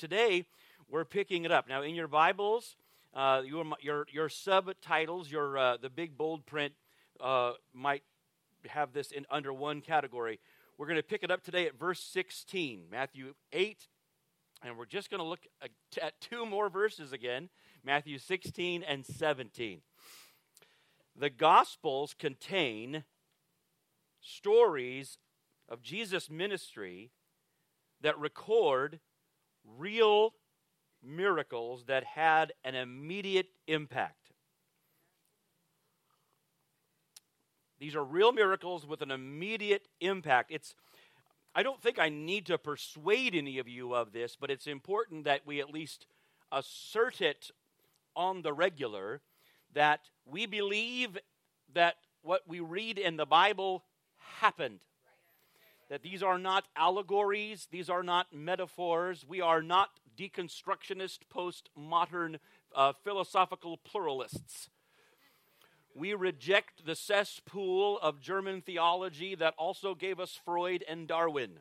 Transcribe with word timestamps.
today 0.00 0.46
we're 0.88 1.04
picking 1.04 1.44
it 1.44 1.52
up. 1.52 1.68
Now, 1.68 1.82
in 1.82 1.94
your 1.94 2.08
Bibles, 2.08 2.74
uh, 3.12 3.42
your, 3.44 3.66
your, 3.82 4.06
your 4.10 4.30
subtitles, 4.30 5.30
your, 5.30 5.58
uh, 5.58 5.76
the 5.76 5.90
big 5.90 6.16
bold 6.16 6.46
print 6.46 6.72
uh, 7.20 7.52
might 7.74 8.02
have 8.66 8.94
this 8.94 9.10
in 9.10 9.26
under 9.30 9.52
one 9.52 9.82
category. 9.82 10.40
We're 10.78 10.86
going 10.86 10.96
to 10.96 11.02
pick 11.02 11.22
it 11.22 11.30
up 11.30 11.44
today 11.44 11.66
at 11.66 11.78
verse 11.78 12.00
16, 12.00 12.84
Matthew 12.90 13.34
8, 13.52 13.88
and 14.62 14.78
we're 14.78 14.86
just 14.86 15.10
going 15.10 15.20
to 15.20 15.26
look 15.26 15.46
at 16.00 16.18
two 16.18 16.46
more 16.46 16.70
verses 16.70 17.12
again 17.12 17.50
Matthew 17.84 18.18
16 18.18 18.82
and 18.82 19.04
17. 19.04 19.82
The 21.14 21.30
Gospels 21.30 22.14
contain 22.18 23.04
stories 24.22 25.18
of 25.68 25.82
Jesus' 25.82 26.30
ministry 26.30 27.10
that 28.00 28.18
record 28.18 29.00
real 29.78 30.34
miracles 31.02 31.84
that 31.86 32.04
had 32.04 32.52
an 32.64 32.74
immediate 32.74 33.48
impact. 33.66 34.16
These 37.78 37.94
are 37.94 38.04
real 38.04 38.32
miracles 38.32 38.86
with 38.86 39.00
an 39.00 39.10
immediate 39.10 39.88
impact. 40.00 40.50
It's 40.52 40.74
I 41.54 41.62
don't 41.62 41.82
think 41.82 41.98
I 41.98 42.10
need 42.10 42.46
to 42.46 42.58
persuade 42.58 43.34
any 43.34 43.58
of 43.58 43.66
you 43.66 43.94
of 43.94 44.12
this, 44.12 44.36
but 44.38 44.50
it's 44.50 44.66
important 44.68 45.24
that 45.24 45.40
we 45.44 45.60
at 45.60 45.72
least 45.72 46.06
assert 46.52 47.20
it 47.20 47.50
on 48.14 48.42
the 48.42 48.52
regular 48.52 49.20
that 49.74 50.00
we 50.24 50.46
believe 50.46 51.18
that 51.74 51.96
what 52.22 52.42
we 52.46 52.60
read 52.60 52.98
in 52.98 53.16
the 53.16 53.26
Bible 53.26 53.84
happened. 54.40 54.80
That 55.90 56.02
these 56.02 56.22
are 56.22 56.38
not 56.38 56.64
allegories, 56.76 57.66
these 57.70 57.90
are 57.90 58.04
not 58.04 58.32
metaphors, 58.32 59.26
we 59.28 59.40
are 59.40 59.60
not 59.60 59.90
deconstructionist, 60.16 61.18
postmodern 61.34 62.38
uh, 62.74 62.92
philosophical 63.02 63.76
pluralists. 63.76 64.70
We 65.94 66.14
reject 66.14 66.86
the 66.86 66.94
cesspool 66.94 67.98
of 67.98 68.20
German 68.20 68.62
theology 68.62 69.34
that 69.34 69.54
also 69.58 69.96
gave 69.96 70.20
us 70.20 70.38
Freud 70.44 70.84
and 70.88 71.08
Darwin. 71.08 71.58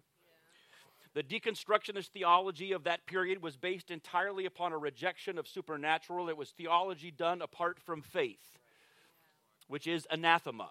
The 1.15 1.23
deconstructionist 1.23 2.09
theology 2.09 2.71
of 2.71 2.83
that 2.83 3.07
period 3.07 3.41
was 3.41 3.57
based 3.57 3.89
entirely 3.89 4.45
upon 4.45 4.73
a 4.73 4.77
rejection 4.77 5.39
of 5.39 5.47
supernatural. 5.47 6.29
It 6.29 6.37
was 6.37 6.51
theology 6.51 7.09
done 7.09 7.41
apart 7.41 7.79
from 7.79 8.03
faith, 8.03 8.59
which 9.67 9.87
is 9.87 10.07
anathema. 10.11 10.69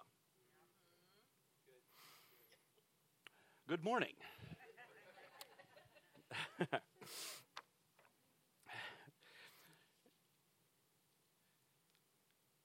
Good 3.69 3.83
morning. 3.83 4.13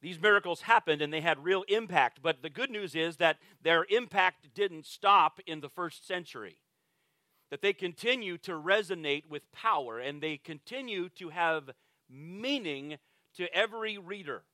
These 0.01 0.19
miracles 0.19 0.63
happened 0.63 1.03
and 1.03 1.13
they 1.13 1.21
had 1.21 1.45
real 1.45 1.63
impact, 1.69 2.21
but 2.23 2.41
the 2.41 2.49
good 2.49 2.71
news 2.71 2.95
is 2.95 3.19
that 3.19 3.37
their 3.63 3.85
impact 3.91 4.55
didn't 4.55 4.87
stop 4.87 5.41
in 5.47 5.61
the 5.61 5.69
first 5.69 6.07
century. 6.07 6.57
That 7.51 7.61
they 7.61 7.75
continue 7.75 8.39
to 8.39 8.53
resonate 8.53 9.29
with 9.29 9.53
power 9.53 9.99
and 9.99 10.23
they 10.23 10.39
continue 10.39 11.11
to 11.17 11.29
have 11.29 11.69
meaning 12.09 12.97
to 13.37 13.55
every 13.55 13.99
reader. 13.99 14.45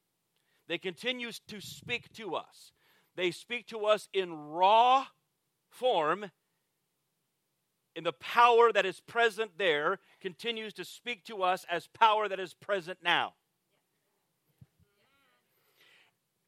They 0.67 0.79
continue 0.79 1.31
to 1.47 1.61
speak 1.61 2.13
to 2.15 2.35
us. 2.35 2.73
They 3.15 3.31
speak 3.31 3.69
to 3.69 3.87
us 3.87 4.09
in 4.13 4.35
raw 4.35 5.07
form 5.69 6.33
in 7.95 8.05
the 8.05 8.13
power 8.13 8.73
that 8.73 8.87
is 8.87 9.01
present 9.01 9.53
there 9.59 9.99
continues 10.21 10.73
to 10.75 10.85
speak 10.85 11.25
to 11.25 11.43
us 11.43 11.67
as 11.71 11.87
power 11.89 12.29
that 12.29 12.41
is 12.41 12.55
present 12.55 12.99
now. 13.03 13.35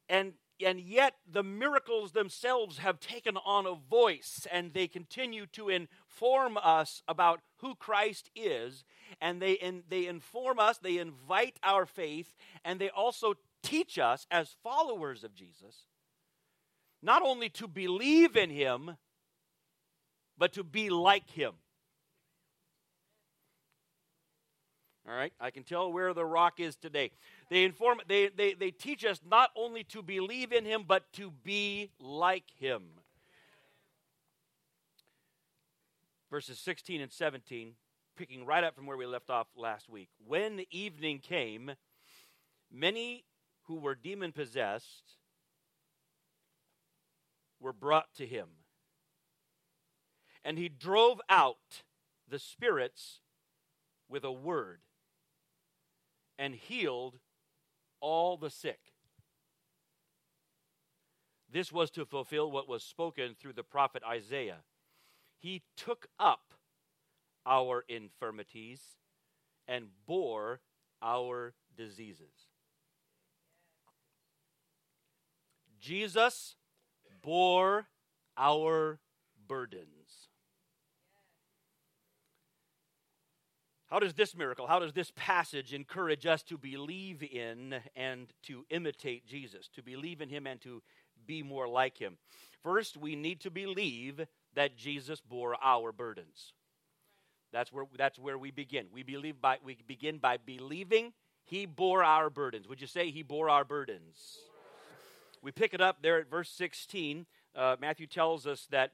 And 0.09 0.33
and 0.63 0.79
yet 0.79 1.15
the 1.29 1.43
miracles 1.43 2.11
themselves 2.11 2.77
have 2.77 2.99
taken 2.99 3.37
on 3.37 3.65
a 3.65 3.73
voice 3.73 4.47
and 4.51 4.73
they 4.73 4.87
continue 4.87 5.45
to 5.47 5.67
inform 5.69 6.57
us 6.61 7.01
about 7.07 7.41
who 7.57 7.75
Christ 7.75 8.29
is. 8.35 8.85
And 9.19 9.41
they 9.41 9.53
in, 9.53 9.83
they 9.89 10.07
inform 10.07 10.59
us 10.59 10.77
they 10.77 10.99
invite 10.99 11.59
our 11.63 11.85
faith 11.85 12.33
and 12.63 12.79
they 12.79 12.89
also 12.89 13.33
teach 13.61 13.97
us 13.97 14.27
as 14.29 14.55
followers 14.63 15.23
of 15.23 15.33
Jesus 15.33 15.87
not 17.03 17.21
only 17.21 17.49
to 17.49 17.67
believe 17.67 18.35
in 18.35 18.49
him 18.49 18.97
but 20.37 20.53
to 20.53 20.63
be 20.63 20.89
like 20.89 21.29
him 21.29 21.53
all 25.07 25.15
right 25.15 25.33
i 25.39 25.51
can 25.51 25.63
tell 25.63 25.91
where 25.91 26.13
the 26.13 26.25
rock 26.25 26.59
is 26.59 26.75
today 26.75 27.11
they 27.53 27.65
inform 27.65 27.99
they, 28.07 28.29
they, 28.29 28.55
they 28.55 28.71
teach 28.71 29.05
us 29.05 29.21
not 29.29 29.51
only 29.55 29.83
to 29.85 30.01
believe 30.01 30.51
in 30.51 30.65
him, 30.65 30.85
but 30.87 31.13
to 31.13 31.31
be 31.43 31.91
like 31.99 32.49
him. 32.57 32.81
Verses 36.31 36.57
16 36.57 36.99
and 36.99 37.11
17, 37.11 37.73
picking 38.17 38.43
right 38.43 38.63
up 38.63 38.75
from 38.75 38.87
where 38.87 38.97
we 38.97 39.05
left 39.05 39.29
off 39.29 39.45
last 39.55 39.87
week. 39.87 40.09
When 40.25 40.63
evening 40.71 41.19
came, 41.19 41.73
many 42.71 43.23
who 43.67 43.75
were 43.75 43.93
demon 43.93 44.31
possessed 44.31 45.17
were 47.59 47.71
brought 47.71 48.11
to 48.15 48.25
him. 48.25 48.47
And 50.43 50.57
he 50.57 50.69
drove 50.69 51.21
out 51.29 51.83
the 52.29 52.39
spirits 52.39 53.21
with 54.09 54.23
a 54.23 54.31
word 54.31 54.81
and 56.37 56.55
healed 56.55 57.19
all 58.01 58.37
the 58.37 58.49
sick. 58.49 58.79
This 61.51 61.71
was 61.71 61.91
to 61.91 62.05
fulfill 62.05 62.51
what 62.51 62.67
was 62.67 62.83
spoken 62.83 63.35
through 63.39 63.53
the 63.53 63.63
prophet 63.63 64.01
Isaiah. 64.07 64.63
He 65.37 65.61
took 65.77 66.07
up 66.19 66.53
our 67.45 67.83
infirmities 67.87 68.81
and 69.67 69.85
bore 70.07 70.61
our 71.01 71.53
diseases. 71.77 72.49
Jesus 75.79 76.55
bore 77.21 77.87
our 78.37 78.99
burdens. 79.47 80.22
How 83.93 83.99
does 83.99 84.15
this 84.15 84.35
miracle, 84.35 84.65
how 84.65 84.79
does 84.79 84.93
this 84.93 85.11
passage 85.15 85.71
encourage 85.71 86.25
us 86.25 86.41
to 86.43 86.57
believe 86.57 87.21
in 87.21 87.75
and 87.95 88.25
to 88.47 88.65
imitate 88.71 89.27
Jesus, 89.27 89.69
to 89.75 89.83
believe 89.83 90.19
in 90.19 90.29
him 90.29 90.47
and 90.47 90.59
to 90.61 90.81
be 91.27 91.43
more 91.43 91.67
like 91.67 91.99
him? 91.99 92.17
First, 92.63 92.97
we 92.97 93.15
need 93.15 93.39
to 93.41 93.51
believe 93.51 94.25
that 94.55 94.75
Jesus 94.77 95.21
bore 95.21 95.55
our 95.63 95.91
burdens. 95.91 96.53
That's 97.51 97.71
where, 97.71 97.85
that's 97.95 98.17
where 98.17 98.35
we 98.35 98.49
begin. 98.49 98.87
We, 98.91 99.03
believe 99.03 99.39
by, 99.39 99.57
we 99.63 99.77
begin 99.85 100.17
by 100.17 100.37
believing 100.43 101.13
he 101.43 101.67
bore 101.67 102.03
our 102.03 102.31
burdens. 102.31 102.67
Would 102.67 102.81
you 102.81 102.87
say 102.87 103.11
he 103.11 103.21
bore 103.21 103.47
our 103.47 103.63
burdens? 103.63 104.39
We 105.43 105.51
pick 105.51 105.75
it 105.75 105.81
up 105.81 106.01
there 106.01 106.17
at 106.17 106.31
verse 106.31 106.49
16. 106.49 107.27
Uh, 107.55 107.75
Matthew 107.79 108.07
tells 108.07 108.47
us 108.47 108.67
that 108.71 108.93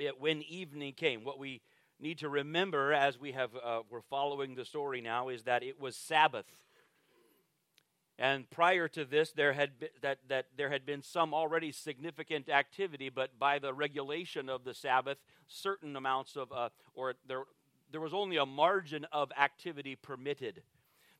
it, 0.00 0.20
when 0.20 0.42
evening 0.42 0.94
came, 0.94 1.22
what 1.22 1.38
we 1.38 1.60
need 2.02 2.18
to 2.18 2.28
remember 2.28 2.92
as 2.92 3.18
we 3.18 3.32
have 3.32 3.50
uh, 3.64 3.80
we're 3.88 4.02
following 4.02 4.56
the 4.56 4.64
story 4.64 5.00
now 5.00 5.28
is 5.28 5.44
that 5.44 5.62
it 5.62 5.80
was 5.80 5.96
Sabbath. 5.96 6.46
And 8.18 8.48
prior 8.50 8.88
to 8.88 9.04
this, 9.04 9.32
there 9.32 9.52
had 9.52 9.80
been, 9.80 9.88
that, 10.02 10.18
that 10.28 10.46
there 10.56 10.68
had 10.68 10.84
been 10.84 11.02
some 11.02 11.32
already 11.32 11.72
significant 11.72 12.48
activity, 12.48 13.08
but 13.08 13.38
by 13.38 13.58
the 13.58 13.72
regulation 13.72 14.48
of 14.48 14.64
the 14.64 14.74
Sabbath, 14.74 15.18
certain 15.48 15.96
amounts 15.96 16.36
of, 16.36 16.52
uh, 16.52 16.68
or 16.94 17.14
there, 17.26 17.44
there 17.90 18.00
was 18.00 18.12
only 18.12 18.36
a 18.36 18.46
margin 18.46 19.06
of 19.12 19.30
activity 19.40 19.96
permitted. 19.96 20.62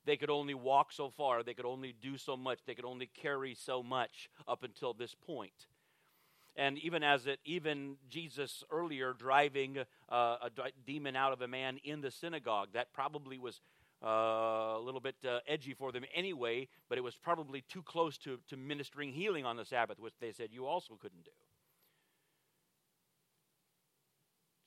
They 0.04 0.16
could 0.16 0.30
only 0.30 0.54
walk 0.54 0.92
so 0.92 1.10
far, 1.10 1.42
they 1.42 1.54
could 1.54 1.64
only 1.64 1.94
do 2.00 2.18
so 2.18 2.36
much, 2.36 2.58
they 2.66 2.74
could 2.74 2.84
only 2.84 3.06
carry 3.06 3.54
so 3.54 3.82
much 3.82 4.28
up 4.46 4.62
until 4.62 4.92
this 4.92 5.14
point 5.14 5.66
and 6.56 6.78
even 6.78 7.02
as 7.02 7.26
it 7.26 7.38
even 7.44 7.96
jesus 8.08 8.62
earlier 8.70 9.12
driving 9.12 9.78
uh, 10.08 10.36
a 10.42 10.50
demon 10.86 11.16
out 11.16 11.32
of 11.32 11.40
a 11.40 11.48
man 11.48 11.78
in 11.84 12.00
the 12.00 12.10
synagogue 12.10 12.68
that 12.72 12.92
probably 12.92 13.38
was 13.38 13.60
uh, 14.04 14.76
a 14.76 14.80
little 14.82 15.00
bit 15.00 15.14
uh, 15.26 15.38
edgy 15.46 15.74
for 15.74 15.92
them 15.92 16.04
anyway 16.14 16.66
but 16.88 16.98
it 16.98 17.02
was 17.02 17.16
probably 17.16 17.62
too 17.68 17.82
close 17.82 18.18
to, 18.18 18.38
to 18.48 18.56
ministering 18.56 19.12
healing 19.12 19.44
on 19.44 19.56
the 19.56 19.64
sabbath 19.64 19.98
which 19.98 20.14
they 20.20 20.32
said 20.32 20.48
you 20.50 20.66
also 20.66 20.98
couldn't 21.00 21.24
do. 21.24 21.30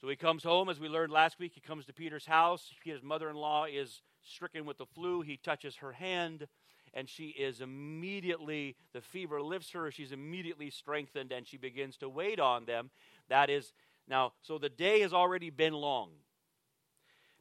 So 0.02 0.10
he 0.10 0.16
comes 0.16 0.44
home 0.44 0.70
as 0.70 0.80
we 0.80 0.88
learned 0.88 1.12
last 1.12 1.40
week 1.40 1.54
he 1.56 1.62
comes 1.62 1.86
to 1.86 1.94
peter's 1.94 2.26
house. 2.26 2.72
His 2.84 3.02
mother-in-law 3.02 3.66
is 3.66 4.02
stricken 4.24 4.66
with 4.66 4.78
the 4.78 4.86
flu. 4.86 5.22
He 5.22 5.38
touches 5.38 5.78
her 5.78 5.94
hand 5.94 6.48
and 6.96 7.10
she 7.10 7.28
is 7.28 7.62
immediately, 7.62 8.76
the 8.94 9.02
fever 9.02 9.42
lifts 9.42 9.72
her, 9.72 9.92
she's 9.92 10.14
immediately 10.14 10.70
strengthened, 10.70 11.32
and 11.32 11.46
she 11.46 11.58
begins 11.58 11.98
to 11.98 12.10
wait 12.10 12.40
on 12.40 12.66
them. 12.66 12.90
That 13.28 13.50
is, 13.50 13.74
now, 14.08 14.34
so 14.42 14.58
the 14.58 14.70
day 14.70 15.02
has 15.02 15.14
already 15.14 15.50
been 15.50 15.74
long. 15.74 16.12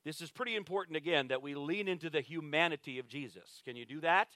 This 0.04 0.20
is 0.20 0.30
pretty 0.30 0.56
important 0.56 0.96
again 0.96 1.28
that 1.28 1.40
we 1.40 1.54
lean 1.54 1.88
into 1.88 2.10
the 2.10 2.20
humanity 2.20 2.98
of 2.98 3.08
Jesus. 3.08 3.62
Can 3.64 3.76
you 3.76 3.86
do 3.86 4.00
that? 4.00 4.28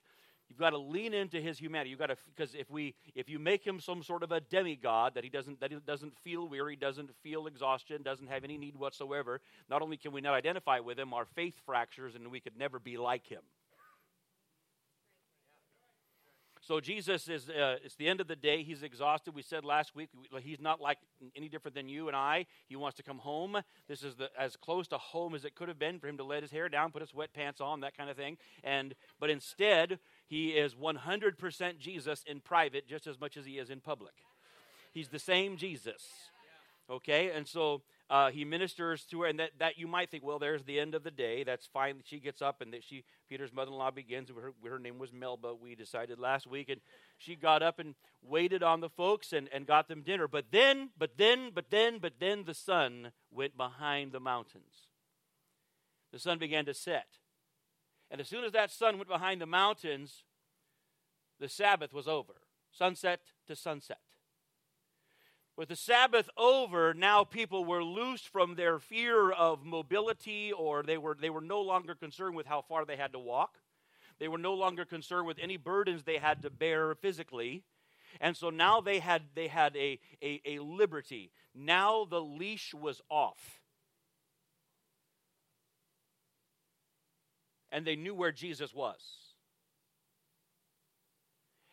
You've 0.49 0.59
got 0.59 0.71
to 0.71 0.79
lean 0.79 1.13
into 1.13 1.43
his 1.43 1.59
humanity. 1.59 1.91
You've 1.91 1.99
got 1.99 2.07
to 2.07 2.17
because 2.35 2.55
if 2.55 2.71
we 2.71 2.95
if 3.15 3.29
you 3.29 3.39
make 3.39 3.67
him 3.67 3.81
some 3.81 4.03
sort 4.03 4.23
of 4.23 4.33
a 4.33 4.41
demigod 4.41 5.15
that 5.15 5.25
he 5.25 5.29
doesn't 5.29 5.61
that 5.61 5.71
he 5.71 5.77
doesn't 5.87 6.17
feel 6.25 6.49
weary, 6.49 6.75
doesn't 6.75 7.11
feel 7.23 7.47
exhaustion, 7.47 8.03
doesn't 8.03 8.29
have 8.29 8.45
any 8.45 8.57
need 8.57 8.75
whatsoever, 8.75 9.43
not 9.69 9.83
only 9.83 9.99
can 9.99 10.11
we 10.11 10.23
not 10.23 10.33
identify 10.33 10.81
with 10.81 10.99
him, 10.99 11.13
our 11.13 11.27
faith 11.27 11.55
fractures 11.67 12.15
and 12.15 12.31
we 12.31 12.41
could 12.41 12.57
never 12.57 12.79
be 12.79 12.97
like 12.97 13.27
him. 13.27 13.43
So 16.69 16.81
Jesus 16.81 17.31
is, 17.31 17.49
uh, 17.49 17.77
it's 17.83 17.95
the 17.95 18.07
end 18.07 18.21
of 18.21 18.29
the 18.29 18.37
day. 18.37 18.63
He's 18.63 18.83
exhausted. 18.83 19.35
We 19.35 19.41
said 19.41 19.65
last 19.65 19.97
week, 19.97 20.11
he's 20.43 20.61
not 20.61 20.83
like 20.83 20.99
any 21.35 21.49
different 21.49 21.75
than 21.75 21.89
you 21.89 22.09
and 22.09 22.15
I. 22.15 22.45
He 22.67 22.77
wants 22.77 22.99
to 22.99 23.03
come 23.03 23.17
home. 23.17 23.57
This 23.89 24.03
is 24.03 24.17
the, 24.17 24.29
as 24.39 24.55
close 24.55 24.87
to 24.89 24.99
home 24.99 25.35
as 25.35 25.47
it 25.47 25.55
could 25.55 25.69
have 25.69 25.79
been 25.79 25.99
for 25.99 26.09
him 26.09 26.19
to 26.19 26.25
let 26.25 26.43
his 26.43 26.51
hair 26.51 26.69
down, 26.69 26.93
put 26.93 27.01
his 27.01 27.15
wet 27.15 27.33
pants 27.33 27.63
on, 27.63 27.81
that 27.81 27.97
kind 27.97 28.11
of 28.11 28.19
thing. 28.19 28.37
And, 28.63 28.95
but 29.19 29.31
instead, 29.31 29.99
he 30.27 30.51
is 30.51 30.75
100% 30.75 31.79
Jesus 31.79 32.23
in 32.27 32.41
private 32.41 32.87
just 32.87 33.07
as 33.07 33.19
much 33.19 33.39
as 33.39 33.47
he 33.47 33.53
is 33.53 33.71
in 33.71 33.81
public. 33.81 34.13
He's 34.93 35.09
the 35.09 35.19
same 35.19 35.57
Jesus. 35.57 36.03
Okay? 36.91 37.31
And 37.31 37.49
so 37.49 37.81
uh, 38.11 38.31
he 38.31 38.45
ministers 38.45 39.05
to 39.05 39.21
her, 39.21 39.27
and 39.27 39.39
that, 39.39 39.51
that 39.59 39.79
you 39.79 39.87
might 39.87 40.11
think, 40.11 40.25
well, 40.25 40.39
there's 40.39 40.65
the 40.65 40.81
end 40.81 40.95
of 40.95 41.03
the 41.03 41.11
day. 41.11 41.45
That's 41.45 41.67
fine. 41.67 42.01
She 42.05 42.19
gets 42.19 42.41
up, 42.41 42.63
and 42.63 42.73
that 42.73 42.83
she 42.83 43.05
Peter's 43.29 43.53
mother-in-law 43.53 43.91
begins. 43.91 44.31
Her, 44.31 44.55
her 44.69 44.79
name 44.79 44.99
was 44.99 45.13
Melba. 45.13 45.55
We 45.55 45.75
decided 45.75 46.19
last 46.19 46.47
week, 46.47 46.71
and 46.71 46.81
she 47.19 47.37
got 47.37 47.63
up 47.63 47.79
and 47.79 47.95
waited 48.23 48.63
on 48.63 48.81
the 48.81 48.89
folks 48.89 49.35
and, 49.35 49.49
and 49.53 49.67
got 49.67 49.89
them 49.89 50.03
dinner. 50.03 50.27
But 50.27 50.47
then, 50.51 50.91
but 50.97 51.19
then, 51.19 51.51
but 51.55 51.71
then, 51.71 51.99
but 51.99 52.15
then 52.19 52.45
the 52.45 52.55
sun 52.55 53.13
went 53.31 53.57
behind 53.59 54.13
the 54.13 54.21
mountains. 54.21 54.89
The 56.11 56.19
sun 56.19 56.39
began 56.39 56.65
to 56.65 56.73
set, 56.73 57.19
and 58.11 58.23
as 58.23 58.29
soon 58.29 58.45
as 58.45 58.53
that 58.53 58.71
sun 58.71 58.97
went 58.97 59.11
behind 59.11 59.43
the 59.43 59.47
mountains, 59.47 60.25
the 61.39 61.49
Sabbath 61.49 61.93
was 61.93 62.09
over. 62.09 62.35
Sunset 62.73 63.21
to 63.47 63.55
sunset. 63.55 63.99
With 65.59 65.71
the 65.71 65.77
Sabbath 65.77 66.31
over, 66.37 66.95
now 66.95 67.25
people 67.25 67.65
were 67.65 67.83
loosed 67.83 68.29
from 68.29 68.55
their 68.55 68.79
fear 68.79 69.33
of 69.33 69.65
mobility, 69.65 70.53
or 70.53 70.85
they 70.85 70.97
were, 70.97 71.17
they 71.21 71.31
were 71.31 71.41
no 71.41 71.61
longer 71.61 71.97
concerned 71.97 72.37
with 72.37 72.47
how 72.47 72.63
far 72.63 72.85
they 72.85 72.95
had 72.95 73.11
to 73.15 73.19
walk. 73.19 73.59
They 74.21 74.29
were 74.29 74.39
no 74.39 74.55
longer 74.55 74.85
concerned 74.85 75.27
with 75.27 75.37
any 75.41 75.57
burdens 75.57 76.05
they 76.05 76.19
had 76.19 76.43
to 76.43 76.51
bear 76.51 76.95
physically. 76.95 77.65
And 78.21 78.37
so 78.37 78.51
now 78.51 78.81
they 78.81 79.01
had, 79.01 79.23
they 79.35 79.49
had 79.49 79.75
a, 79.75 79.99
a, 80.23 80.41
a 80.47 80.59
liberty. 80.61 81.33
Now 81.57 82.05
the 82.05 82.21
leash 82.21 82.73
was 82.73 83.03
off. 83.11 83.61
And 87.73 87.85
they 87.85 87.97
knew 87.97 88.15
where 88.15 88.31
Jesus 88.31 88.73
was. 88.73 89.01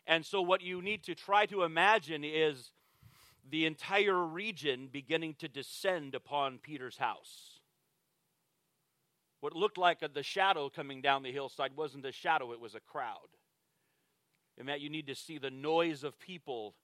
And 0.08 0.26
so, 0.26 0.42
what 0.42 0.60
you 0.60 0.82
need 0.82 1.04
to 1.04 1.14
try 1.14 1.46
to 1.46 1.62
imagine 1.62 2.24
is 2.24 2.72
the 3.50 3.66
entire 3.66 4.24
region 4.24 4.88
beginning 4.90 5.34
to 5.38 5.48
descend 5.48 6.14
upon 6.14 6.58
Peter's 6.58 6.96
house. 6.98 7.60
What 9.40 9.54
looked 9.54 9.78
like 9.78 10.00
the 10.00 10.22
shadow 10.22 10.68
coming 10.68 11.02
down 11.02 11.22
the 11.22 11.32
hillside 11.32 11.76
wasn't 11.76 12.06
a 12.06 12.12
shadow, 12.12 12.52
it 12.52 12.60
was 12.60 12.74
a 12.74 12.80
crowd. 12.80 13.28
And 14.58 14.68
that 14.68 14.80
you 14.80 14.88
need 14.88 15.06
to 15.08 15.14
see 15.14 15.38
the 15.38 15.50
noise 15.50 16.02
of 16.02 16.18
people, 16.18 16.74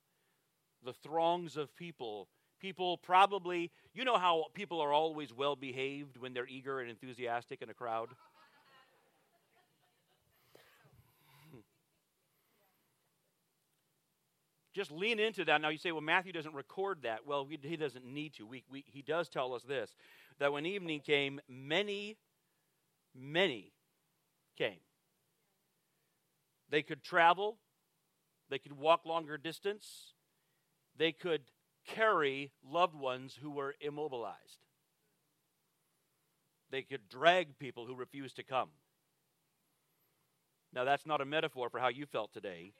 the 0.84 0.92
throngs 0.92 1.56
of 1.56 1.74
people. 1.74 2.28
People 2.60 2.98
probably, 2.98 3.72
you 3.92 4.04
know 4.04 4.18
how 4.18 4.44
people 4.54 4.80
are 4.80 4.92
always 4.92 5.32
well 5.32 5.56
behaved 5.56 6.16
when 6.16 6.32
they're 6.34 6.46
eager 6.46 6.80
and 6.80 6.90
enthusiastic 6.90 7.62
in 7.62 7.70
a 7.70 7.74
crowd? 7.74 8.10
Just 14.72 14.90
lean 14.90 15.18
into 15.18 15.44
that. 15.44 15.60
Now 15.60 15.68
you 15.68 15.78
say, 15.78 15.92
well, 15.92 16.00
Matthew 16.00 16.32
doesn't 16.32 16.54
record 16.54 17.02
that. 17.02 17.26
Well, 17.26 17.46
he, 17.48 17.58
he 17.62 17.76
doesn't 17.76 18.04
need 18.04 18.34
to. 18.34 18.46
We, 18.46 18.64
we, 18.70 18.84
he 18.86 19.02
does 19.02 19.28
tell 19.28 19.54
us 19.54 19.62
this 19.62 19.94
that 20.38 20.52
when 20.52 20.66
evening 20.66 21.00
came, 21.00 21.40
many, 21.48 22.16
many 23.14 23.72
came. 24.56 24.80
They 26.70 26.82
could 26.82 27.02
travel, 27.02 27.58
they 28.48 28.58
could 28.58 28.72
walk 28.72 29.04
longer 29.04 29.36
distance, 29.36 30.14
they 30.96 31.12
could 31.12 31.42
carry 31.86 32.50
loved 32.66 32.94
ones 32.94 33.38
who 33.40 33.50
were 33.50 33.74
immobilized, 33.80 34.64
they 36.70 36.82
could 36.82 37.08
drag 37.10 37.58
people 37.58 37.86
who 37.86 37.94
refused 37.94 38.36
to 38.36 38.42
come. 38.42 38.70
Now, 40.74 40.84
that's 40.84 41.04
not 41.04 41.20
a 41.20 41.26
metaphor 41.26 41.68
for 41.68 41.78
how 41.78 41.88
you 41.88 42.06
felt 42.06 42.32
today. 42.32 42.72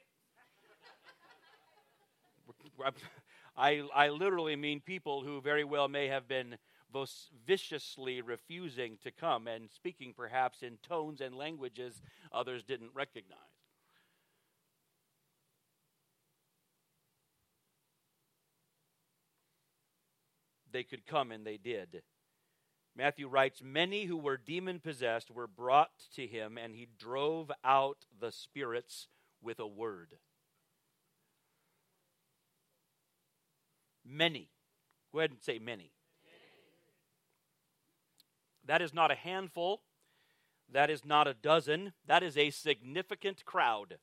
I, 3.57 3.83
I 3.93 4.09
literally 4.09 4.55
mean 4.55 4.81
people 4.81 5.23
who 5.23 5.41
very 5.41 5.63
well 5.63 5.87
may 5.87 6.07
have 6.07 6.27
been 6.27 6.57
viciously 7.45 8.21
refusing 8.21 8.97
to 9.03 9.11
come 9.11 9.47
and 9.47 9.69
speaking 9.71 10.13
perhaps 10.15 10.61
in 10.61 10.77
tones 10.87 11.21
and 11.21 11.35
languages 11.35 12.01
others 12.31 12.63
didn't 12.63 12.91
recognize. 12.93 13.39
They 20.71 20.83
could 20.83 21.05
come 21.05 21.31
and 21.31 21.45
they 21.45 21.57
did. 21.57 22.01
Matthew 22.95 23.27
writes 23.27 23.61
Many 23.63 24.05
who 24.05 24.17
were 24.17 24.37
demon 24.37 24.79
possessed 24.79 25.31
were 25.31 25.47
brought 25.47 25.91
to 26.15 26.27
him, 26.27 26.57
and 26.57 26.75
he 26.75 26.87
drove 26.97 27.51
out 27.63 28.05
the 28.19 28.31
spirits 28.31 29.07
with 29.41 29.59
a 29.59 29.67
word. 29.67 30.17
Many. 34.05 34.49
Go 35.11 35.19
ahead 35.19 35.31
and 35.31 35.41
say 35.41 35.59
many. 35.59 35.91
That 38.65 38.81
is 38.81 38.93
not 38.93 39.11
a 39.11 39.15
handful. 39.15 39.81
That 40.71 40.89
is 40.89 41.05
not 41.05 41.27
a 41.27 41.33
dozen. 41.33 41.93
That 42.07 42.23
is 42.23 42.37
a 42.37 42.49
significant 42.49 43.45
crowd. 43.45 43.97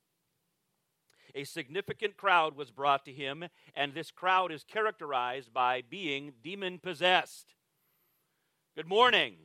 A 1.35 1.44
significant 1.44 2.17
crowd 2.17 2.56
was 2.56 2.70
brought 2.70 3.05
to 3.05 3.12
him, 3.12 3.44
and 3.75 3.94
this 3.94 4.11
crowd 4.11 4.52
is 4.52 4.64
characterized 4.64 5.52
by 5.52 5.82
being 5.88 6.32
demon 6.43 6.79
possessed. 6.79 7.55
Good 8.76 8.88
morning. 8.88 9.37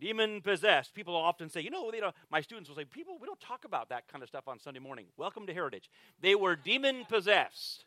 Demon 0.00 0.40
possessed. 0.42 0.94
People 0.94 1.16
often 1.16 1.48
say, 1.48 1.60
you 1.60 1.70
know, 1.70 1.90
you 1.92 2.00
know, 2.00 2.12
my 2.30 2.40
students 2.40 2.68
will 2.68 2.76
say, 2.76 2.84
people, 2.84 3.16
we 3.18 3.26
don't 3.26 3.40
talk 3.40 3.64
about 3.64 3.88
that 3.88 4.08
kind 4.08 4.22
of 4.22 4.28
stuff 4.28 4.48
on 4.48 4.58
Sunday 4.58 4.80
morning. 4.80 5.06
Welcome 5.16 5.46
to 5.46 5.54
Heritage. 5.54 5.90
They 6.20 6.34
were 6.34 6.56
demon 6.56 7.04
possessed. 7.08 7.86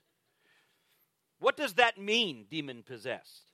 What 1.40 1.56
does 1.56 1.76
that 1.76 1.98
mean, 1.98 2.46
demon 2.50 2.84
possessed? 2.84 3.52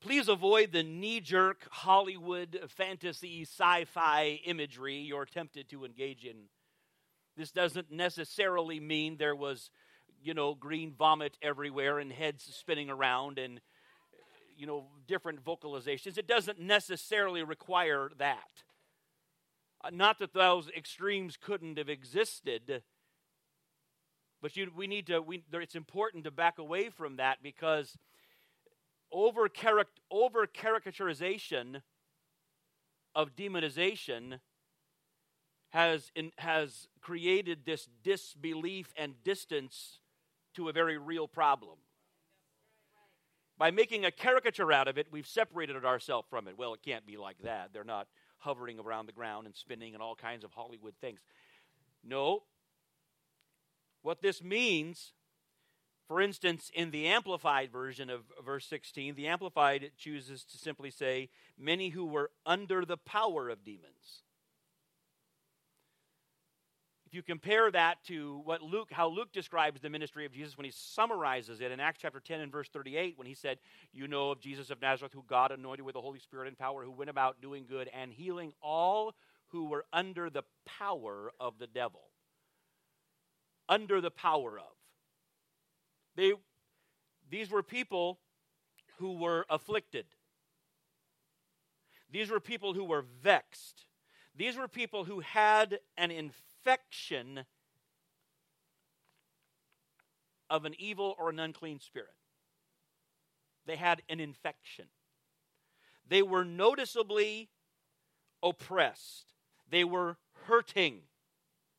Please 0.00 0.28
avoid 0.28 0.72
the 0.72 0.82
knee 0.82 1.20
jerk 1.20 1.66
Hollywood 1.70 2.60
fantasy 2.68 3.42
sci 3.42 3.84
fi 3.86 4.40
imagery 4.44 4.96
you're 4.96 5.24
tempted 5.24 5.70
to 5.70 5.84
engage 5.84 6.24
in. 6.24 6.48
This 7.36 7.50
doesn't 7.50 7.90
necessarily 7.90 8.80
mean 8.80 9.16
there 9.16 9.34
was, 9.34 9.70
you 10.22 10.34
know, 10.34 10.54
green 10.54 10.92
vomit 10.92 11.36
everywhere 11.42 11.98
and 11.98 12.12
heads 12.12 12.44
spinning 12.44 12.90
around 12.90 13.38
and, 13.38 13.60
you 14.56 14.66
know, 14.66 14.86
different 15.06 15.42
vocalizations. 15.42 16.18
It 16.18 16.28
doesn't 16.28 16.60
necessarily 16.60 17.42
require 17.42 18.10
that. 18.18 18.62
Not 19.92 20.18
that 20.18 20.34
those 20.34 20.68
extremes 20.68 21.36
couldn't 21.36 21.78
have 21.78 21.88
existed 21.88 22.82
but 24.46 24.56
you, 24.56 24.70
we 24.76 24.86
need 24.86 25.08
to, 25.08 25.20
we, 25.20 25.42
it's 25.54 25.74
important 25.74 26.22
to 26.22 26.30
back 26.30 26.60
away 26.60 26.88
from 26.88 27.16
that 27.16 27.38
because 27.42 27.98
over, 29.10 29.48
caricaturization 29.48 31.82
of 33.16 33.34
demonization 33.34 34.38
has, 35.70 36.12
in, 36.14 36.30
has 36.38 36.86
created 37.00 37.66
this 37.66 37.88
disbelief 38.04 38.94
and 38.96 39.20
distance 39.24 39.98
to 40.54 40.68
a 40.68 40.72
very 40.72 40.96
real 40.96 41.26
problem. 41.26 41.78
By 43.58 43.72
making 43.72 44.04
a 44.04 44.12
caricature 44.12 44.70
out 44.70 44.86
of 44.86 44.96
it, 44.96 45.08
we've 45.10 45.26
separated 45.26 45.84
ourselves 45.84 46.28
from 46.30 46.46
it. 46.46 46.56
Well, 46.56 46.72
it 46.72 46.84
can't 46.84 47.04
be 47.04 47.16
like 47.16 47.38
that. 47.42 47.70
They're 47.72 47.82
not 47.82 48.06
hovering 48.38 48.78
around 48.78 49.06
the 49.06 49.12
ground 49.12 49.46
and 49.46 49.56
spinning 49.56 49.94
and 49.94 50.00
all 50.00 50.14
kinds 50.14 50.44
of 50.44 50.52
Hollywood 50.52 50.94
things. 51.00 51.18
No, 52.04 52.44
what 54.06 54.22
this 54.22 54.40
means, 54.40 55.14
for 56.06 56.20
instance, 56.20 56.70
in 56.72 56.92
the 56.92 57.08
Amplified 57.08 57.72
version 57.72 58.08
of 58.08 58.20
verse 58.44 58.64
16, 58.66 59.16
the 59.16 59.26
Amplified 59.26 59.90
chooses 59.98 60.44
to 60.44 60.58
simply 60.58 60.92
say, 60.92 61.28
many 61.58 61.88
who 61.88 62.06
were 62.06 62.30
under 62.46 62.84
the 62.84 62.96
power 62.96 63.48
of 63.48 63.64
demons. 63.64 64.22
if 67.06 67.14
you 67.14 67.22
compare 67.22 67.70
that 67.70 68.02
to 68.04 68.40
what 68.44 68.62
Luke, 68.62 68.90
how 68.92 69.08
Luke 69.08 69.32
describes 69.32 69.80
the 69.80 69.90
ministry 69.90 70.24
of 70.24 70.32
Jesus 70.32 70.56
when 70.56 70.64
he 70.64 70.72
summarizes 70.72 71.60
it 71.60 71.72
in 71.72 71.80
Acts 71.80 72.00
chapter 72.02 72.20
10 72.20 72.40
and 72.40 72.52
verse 72.52 72.68
38, 72.68 73.16
when 73.16 73.26
he 73.26 73.34
said, 73.34 73.58
You 73.92 74.06
know 74.06 74.30
of 74.30 74.40
Jesus 74.40 74.70
of 74.70 74.80
Nazareth, 74.80 75.12
who 75.14 75.24
God 75.26 75.50
anointed 75.50 75.84
with 75.84 75.94
the 75.94 76.00
Holy 76.00 76.18
Spirit 76.18 76.48
and 76.48 76.58
power, 76.58 76.84
who 76.84 76.92
went 76.92 77.10
about 77.10 77.40
doing 77.40 77.64
good 77.68 77.88
and 77.92 78.12
healing 78.12 78.52
all 78.60 79.14
who 79.48 79.66
were 79.66 79.84
under 79.92 80.30
the 80.30 80.42
power 80.64 81.30
of 81.40 81.58
the 81.58 81.68
devil. 81.68 82.02
Under 83.68 84.00
the 84.00 84.10
power 84.10 84.58
of. 84.58 84.74
They, 86.14 86.32
these 87.30 87.50
were 87.50 87.62
people 87.62 88.18
who 88.98 89.12
were 89.18 89.44
afflicted. 89.50 90.06
These 92.10 92.30
were 92.30 92.40
people 92.40 92.72
who 92.74 92.84
were 92.84 93.04
vexed. 93.22 93.86
These 94.34 94.56
were 94.56 94.68
people 94.68 95.04
who 95.04 95.20
had 95.20 95.80
an 95.96 96.10
infection 96.10 97.44
of 100.48 100.64
an 100.64 100.74
evil 100.78 101.14
or 101.18 101.30
an 101.30 101.38
unclean 101.38 101.80
spirit. 101.80 102.14
They 103.66 103.76
had 103.76 104.02
an 104.08 104.20
infection. 104.20 104.86
They 106.08 106.22
were 106.22 106.44
noticeably 106.44 107.50
oppressed. 108.42 109.34
They 109.68 109.82
were 109.82 110.16
hurting 110.44 111.00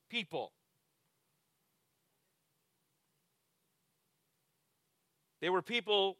people. 0.09 0.51
They 5.41 5.49
were 5.49 5.61
people 5.61 6.17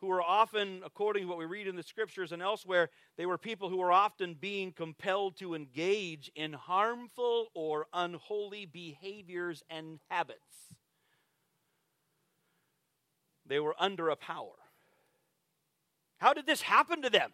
who 0.00 0.08
were 0.08 0.22
often, 0.22 0.82
according 0.84 1.22
to 1.22 1.28
what 1.28 1.38
we 1.38 1.46
read 1.46 1.66
in 1.66 1.76
the 1.76 1.82
scriptures 1.82 2.32
and 2.32 2.42
elsewhere, 2.42 2.90
they 3.16 3.26
were 3.26 3.38
people 3.38 3.68
who 3.68 3.78
were 3.78 3.92
often 3.92 4.34
being 4.34 4.72
compelled 4.72 5.36
to 5.38 5.54
engage 5.54 6.30
in 6.34 6.52
harmful 6.52 7.48
or 7.54 7.86
unholy 7.92 8.66
behaviors 8.66 9.62
and 9.70 9.98
habits. 10.10 10.74
They 13.46 13.60
were 13.60 13.76
under 13.78 14.08
a 14.10 14.16
power. 14.16 14.56
How 16.18 16.34
did 16.34 16.46
this 16.46 16.62
happen 16.62 17.02
to 17.02 17.10
them? 17.10 17.32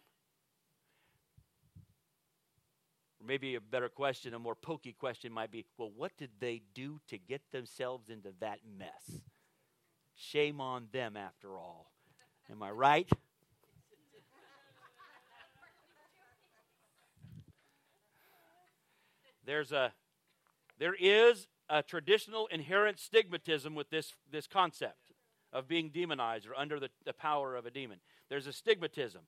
maybe 3.25 3.55
a 3.55 3.61
better 3.61 3.89
question, 3.89 4.33
a 4.33 4.39
more 4.39 4.55
pokey 4.55 4.93
question 4.93 5.31
might 5.31 5.51
be 5.51 5.65
well, 5.77 5.91
what 5.95 6.11
did 6.17 6.29
they 6.39 6.61
do 6.73 6.99
to 7.07 7.17
get 7.17 7.41
themselves 7.51 8.09
into 8.09 8.33
that 8.39 8.59
mess? 8.77 9.21
Shame 10.15 10.61
on 10.61 10.87
them, 10.91 11.17
after 11.17 11.57
all. 11.57 11.91
Am 12.51 12.61
I 12.61 12.71
right? 12.71 13.09
There's 19.45 19.71
a 19.71 19.91
there 20.79 20.95
is 20.99 21.47
a 21.69 21.83
traditional 21.83 22.47
inherent 22.47 22.97
stigmatism 22.97 23.73
with 23.73 23.89
this, 23.89 24.13
this 24.31 24.47
concept 24.47 25.11
of 25.51 25.67
being 25.67 25.89
demonized 25.89 26.47
or 26.47 26.55
under 26.55 26.79
the, 26.79 26.89
the 27.05 27.13
power 27.13 27.55
of 27.55 27.65
a 27.65 27.71
demon. 27.71 27.99
There's 28.29 28.47
a 28.47 28.51
stigmatism. 28.51 29.21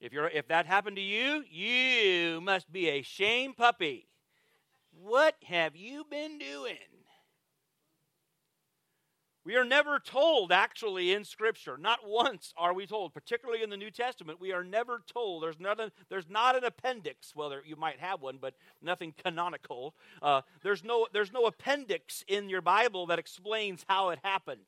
If 0.00 0.12
you're 0.12 0.28
if 0.28 0.46
that 0.48 0.66
happened 0.66 0.96
to 0.96 1.02
you, 1.02 1.42
you 1.50 2.40
must 2.40 2.70
be 2.70 2.88
a 2.88 3.02
shame 3.02 3.54
puppy. 3.54 4.06
What 4.92 5.36
have 5.44 5.74
you 5.74 6.04
been 6.08 6.38
doing? 6.38 6.76
We 9.48 9.56
are 9.56 9.64
never 9.64 9.98
told, 9.98 10.52
actually, 10.52 11.14
in 11.14 11.24
Scripture. 11.24 11.78
Not 11.78 12.00
once 12.06 12.52
are 12.58 12.74
we 12.74 12.86
told, 12.86 13.14
particularly 13.14 13.62
in 13.62 13.70
the 13.70 13.78
New 13.78 13.90
Testament, 13.90 14.38
we 14.38 14.52
are 14.52 14.62
never 14.62 15.00
told. 15.10 15.42
There's, 15.42 15.58
nothing, 15.58 15.88
there's 16.10 16.28
not 16.28 16.54
an 16.54 16.64
appendix. 16.64 17.32
Well, 17.34 17.48
there, 17.48 17.62
you 17.64 17.74
might 17.74 17.98
have 17.98 18.20
one, 18.20 18.36
but 18.38 18.52
nothing 18.82 19.14
canonical. 19.24 19.94
Uh, 20.20 20.42
there's, 20.62 20.84
no, 20.84 21.06
there's 21.14 21.32
no 21.32 21.46
appendix 21.46 22.22
in 22.28 22.50
your 22.50 22.60
Bible 22.60 23.06
that 23.06 23.18
explains 23.18 23.86
how 23.88 24.10
it 24.10 24.18
happened. 24.22 24.60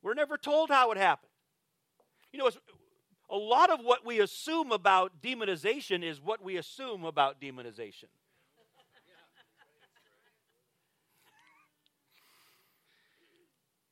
We're 0.00 0.14
never 0.14 0.38
told 0.38 0.70
how 0.70 0.92
it 0.92 0.96
happened. 0.96 1.28
You 2.32 2.38
know, 2.38 2.50
a 3.28 3.36
lot 3.36 3.68
of 3.68 3.80
what 3.82 4.06
we 4.06 4.20
assume 4.20 4.72
about 4.72 5.20
demonization 5.20 6.02
is 6.02 6.22
what 6.22 6.42
we 6.42 6.56
assume 6.56 7.04
about 7.04 7.38
demonization. 7.38 8.08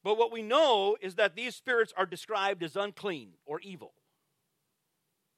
But 0.07 0.19
what 0.19 0.31
we 0.31 0.41
know 0.41 0.97
is 1.01 1.17
that 1.17 1.35
these 1.35 1.57
spirits 1.57 1.93
are 1.97 2.07
described 2.07 2.63
as 2.63 2.77
unclean 2.77 3.31
or 3.45 3.59
evil, 3.59 3.93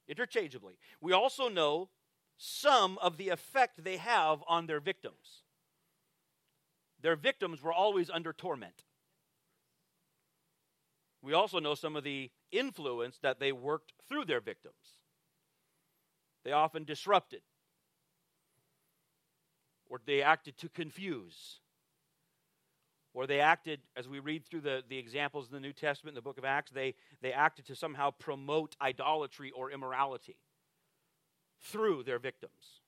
interchangeably. 0.06 0.75
We 1.00 1.14
also 1.14 1.48
know 1.48 1.88
some 2.37 2.98
of 2.98 3.16
the 3.16 3.30
effect 3.30 3.82
they 3.82 3.96
have 3.96 4.44
on 4.46 4.66
their 4.66 4.78
victims. 4.78 5.44
Their 7.00 7.16
victims 7.16 7.62
were 7.62 7.72
always 7.72 8.10
under 8.10 8.34
torment. 8.34 8.84
We 11.22 11.32
also 11.32 11.60
know 11.60 11.75
some 11.75 11.96
of 11.96 12.04
the 12.04 12.30
influence 12.52 13.16
that 13.22 13.40
they 13.40 13.52
worked 13.52 13.94
through 14.06 14.26
their 14.26 14.42
victims. 14.42 14.98
They 16.44 16.52
often 16.52 16.84
disrupted, 16.84 17.40
or 19.88 19.98
they 20.04 20.20
acted 20.20 20.58
to 20.58 20.68
confuse, 20.68 21.60
or 23.18 23.26
they 23.26 23.40
acted, 23.40 23.80
as 23.96 24.06
we 24.06 24.20
read 24.20 24.44
through 24.44 24.60
the, 24.60 24.80
the 24.88 24.96
examples 24.96 25.48
in 25.48 25.52
the 25.52 25.58
New 25.60 25.72
Testament 25.72 26.12
in 26.12 26.14
the 26.14 26.22
book 26.22 26.38
of 26.38 26.44
Acts, 26.44 26.70
they, 26.70 26.94
they 27.20 27.32
acted 27.32 27.66
to 27.66 27.75
somehow 27.75 28.12
promote 28.12 28.76
idolatry 28.80 29.50
or 29.50 29.72
immorality 29.72 30.37
through 31.60 32.04
their 32.04 32.20
victims. 32.20 32.78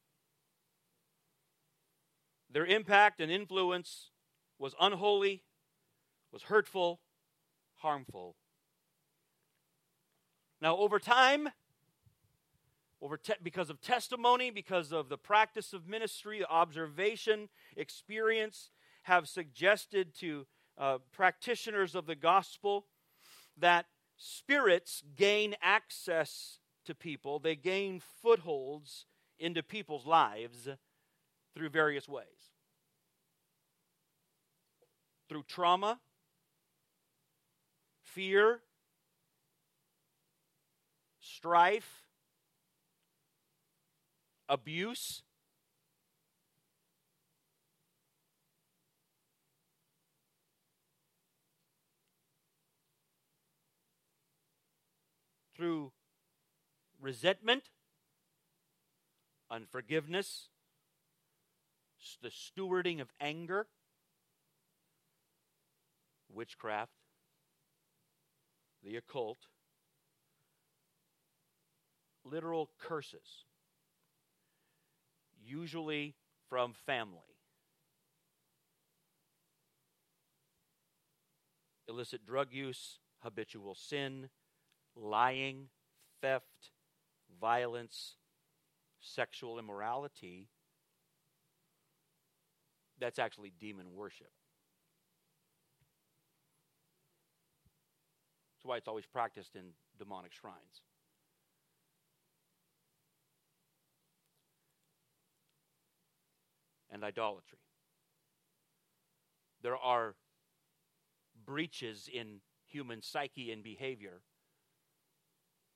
Their 2.48 2.64
impact 2.64 3.20
and 3.20 3.28
influence 3.28 4.10
was 4.56 4.72
unholy, 4.80 5.42
was 6.30 6.42
hurtful, 6.42 7.00
harmful. 7.78 8.36
Now, 10.62 10.76
over 10.76 11.00
time, 11.00 11.48
over 13.02 13.16
te- 13.16 13.32
because 13.42 13.68
of 13.68 13.80
testimony, 13.80 14.52
because 14.52 14.92
of 14.92 15.08
the 15.08 15.18
practice 15.18 15.72
of 15.72 15.88
ministry, 15.88 16.44
observation, 16.48 17.48
experience, 17.76 18.70
have 19.10 19.26
suggested 19.28 20.14
to 20.14 20.46
uh, 20.78 20.98
practitioners 21.10 21.96
of 21.96 22.06
the 22.06 22.14
gospel 22.14 22.86
that 23.58 23.86
spirits 24.16 25.02
gain 25.16 25.56
access 25.60 26.60
to 26.84 26.94
people, 26.94 27.40
they 27.40 27.56
gain 27.56 28.00
footholds 28.22 29.06
into 29.36 29.64
people's 29.64 30.06
lives 30.06 30.68
through 31.56 31.70
various 31.70 32.08
ways. 32.08 32.52
Through 35.28 35.42
trauma, 35.48 35.98
fear, 38.04 38.60
strife, 41.20 42.04
abuse, 44.48 45.24
through 55.60 55.92
resentment, 57.02 57.64
unforgiveness, 59.50 60.48
the 62.22 62.30
stewarding 62.30 62.98
of 62.98 63.08
anger, 63.20 63.66
witchcraft, 66.32 66.92
the 68.82 68.96
occult, 68.96 69.36
literal 72.24 72.70
curses, 72.78 73.44
usually 75.44 76.14
from 76.48 76.72
family. 76.72 77.36
Illicit 81.86 82.24
drug 82.24 82.48
use, 82.50 82.98
habitual 83.22 83.74
sin, 83.74 84.30
lying, 84.96 85.68
theft, 86.20 86.70
violence, 87.40 88.16
sexual 89.00 89.58
immorality, 89.58 90.48
that's 92.98 93.18
actually 93.18 93.52
demon 93.58 93.86
worship. 93.94 94.30
That's 98.56 98.68
why 98.68 98.76
it's 98.76 98.88
always 98.88 99.06
practiced 99.06 99.56
in 99.56 99.62
demonic 99.98 100.32
shrines. 100.32 100.82
And 106.92 107.02
idolatry. 107.04 107.58
There 109.62 109.76
are 109.76 110.14
breaches 111.46 112.08
in 112.12 112.40
human 112.66 113.00
psyche 113.00 113.50
and 113.52 113.62
behavior 113.62 114.20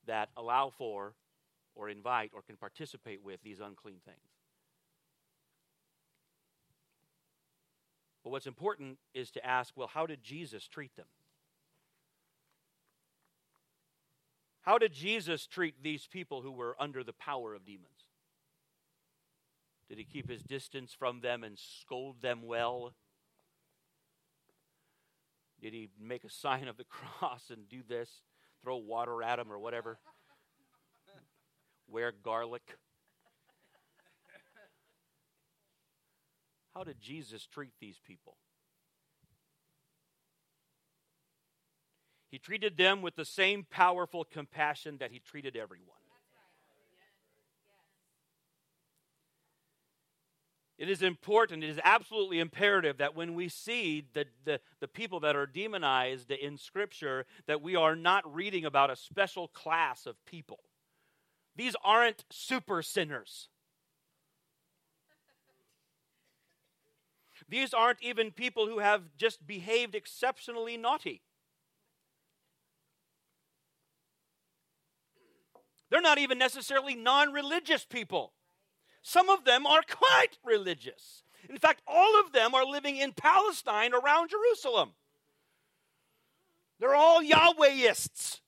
that 0.06 0.30
allow 0.36 0.70
for 0.70 1.14
or 1.74 1.88
invite 1.88 2.30
or 2.34 2.42
can 2.42 2.56
participate 2.56 3.22
with 3.22 3.42
these 3.42 3.60
unclean 3.60 3.98
things. 4.04 4.18
But 8.22 8.30
what's 8.30 8.46
important 8.46 8.98
is 9.12 9.30
to 9.32 9.46
ask 9.46 9.76
well, 9.76 9.88
how 9.92 10.06
did 10.06 10.22
Jesus 10.22 10.66
treat 10.66 10.96
them? 10.96 11.06
How 14.62 14.78
did 14.78 14.94
Jesus 14.94 15.46
treat 15.46 15.82
these 15.82 16.06
people 16.06 16.40
who 16.40 16.50
were 16.50 16.74
under 16.80 17.04
the 17.04 17.12
power 17.12 17.54
of 17.54 17.66
demons? 17.66 18.06
Did 19.90 19.98
he 19.98 20.04
keep 20.04 20.30
his 20.30 20.42
distance 20.42 20.94
from 20.98 21.20
them 21.20 21.44
and 21.44 21.58
scold 21.58 22.22
them 22.22 22.40
well? 22.42 22.94
Did 25.60 25.74
he 25.74 25.90
make 26.00 26.24
a 26.24 26.30
sign 26.30 26.66
of 26.66 26.78
the 26.78 26.84
cross 26.88 27.50
and 27.50 27.68
do 27.68 27.82
this? 27.86 28.22
Throw 28.64 28.76
water 28.78 29.22
at 29.22 29.36
them 29.36 29.52
or 29.52 29.58
whatever? 29.58 29.98
Wear 31.86 32.12
garlic? 32.12 32.62
How 36.74 36.82
did 36.82 36.98
Jesus 36.98 37.46
treat 37.46 37.72
these 37.78 38.00
people? 38.04 38.38
He 42.30 42.38
treated 42.38 42.76
them 42.78 43.02
with 43.02 43.14
the 43.14 43.26
same 43.26 43.64
powerful 43.70 44.24
compassion 44.24 44.96
that 44.98 45.12
he 45.12 45.20
treated 45.20 45.56
everyone. 45.56 46.03
It 50.76 50.90
is 50.90 51.02
important, 51.02 51.62
it 51.62 51.70
is 51.70 51.78
absolutely 51.84 52.40
imperative 52.40 52.98
that 52.98 53.14
when 53.14 53.34
we 53.34 53.48
see 53.48 54.08
the, 54.12 54.24
the, 54.44 54.60
the, 54.80 54.88
people 54.88 55.20
that 55.20 55.36
are 55.36 55.46
demonized 55.46 56.32
in 56.32 56.58
Scripture, 56.58 57.26
that 57.46 57.62
we 57.62 57.76
are 57.76 57.94
not 57.94 58.34
reading 58.34 58.64
about 58.64 58.90
a 58.90 58.96
special 58.96 59.46
class 59.46 60.04
of 60.04 60.16
people. 60.26 60.58
These 61.54 61.76
aren't 61.84 62.24
super 62.28 62.82
sinners. 62.82 63.48
These 67.48 67.72
aren't 67.72 68.02
even 68.02 68.32
people 68.32 68.66
who 68.66 68.80
have 68.80 69.02
just 69.16 69.46
behaved 69.46 69.94
exceptionally 69.94 70.76
naughty. 70.76 71.22
They're 75.88 76.00
not 76.00 76.18
even 76.18 76.38
necessarily 76.38 76.96
non 76.96 77.32
religious 77.32 77.84
people. 77.84 78.32
Some 79.04 79.28
of 79.28 79.44
them 79.44 79.66
are 79.66 79.82
quite 79.88 80.38
religious. 80.42 81.22
In 81.50 81.58
fact, 81.58 81.82
all 81.86 82.18
of 82.20 82.32
them 82.32 82.54
are 82.54 82.64
living 82.64 82.96
in 82.96 83.12
Palestine 83.12 83.92
around 83.92 84.30
Jerusalem. 84.30 84.92
They're 86.80 86.94
all 86.94 87.22
Yahwehists. 87.22 88.40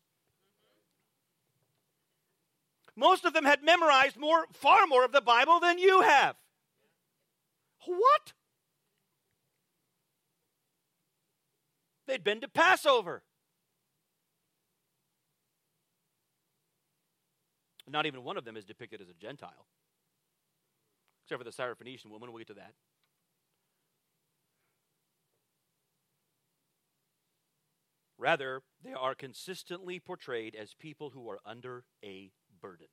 Most 2.97 3.27
of 3.27 3.35
them 3.35 3.45
had 3.45 3.63
memorized 3.63 4.17
more, 4.17 4.47
far 4.55 4.87
more 4.87 5.05
of 5.05 5.13
the 5.13 5.21
Bible 5.21 5.61
than 5.61 5.79
you 5.79 6.01
have. 6.01 6.37
What? 7.85 8.33
They'd 12.07 12.25
been 12.25 12.41
to 12.41 12.49
Passover. 12.49 13.23
Not 17.87 18.07
even 18.07 18.25
one 18.25 18.39
of 18.39 18.47
them 18.47 18.57
is 18.57 18.65
depicted 18.65 19.03
as 19.03 19.11
a 19.11 19.15
Gentile 19.15 19.67
except 21.27 21.41
for 21.41 21.45
the 21.45 21.51
Syrophoenician 21.51 22.11
woman. 22.11 22.31
We'll 22.31 22.39
get 22.39 22.49
to 22.49 22.55
that. 22.55 22.73
Rather, 28.19 28.63
they 28.83 28.93
are 28.93 29.15
consistently 29.15 29.99
portrayed 29.99 30.55
as 30.55 30.73
people 30.75 31.11
who 31.11 31.29
are 31.29 31.41
under 31.45 31.85
a 32.05 32.31
burden. 32.61 32.87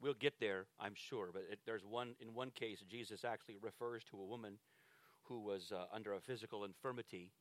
We'll 0.00 0.14
get 0.14 0.34
there, 0.38 0.66
I'm 0.78 0.94
sure, 0.94 1.30
but 1.32 1.42
it, 1.50 1.58
there's 1.66 1.84
one 1.84 2.14
in 2.20 2.34
one 2.34 2.50
case 2.50 2.84
Jesus 2.88 3.24
actually 3.24 3.56
refers 3.60 4.04
to 4.04 4.20
a 4.20 4.24
woman 4.24 4.58
who 5.24 5.40
was 5.40 5.72
uh, 5.72 5.86
under 5.92 6.12
a 6.12 6.20
physical 6.20 6.64
infirmity, 6.64 7.32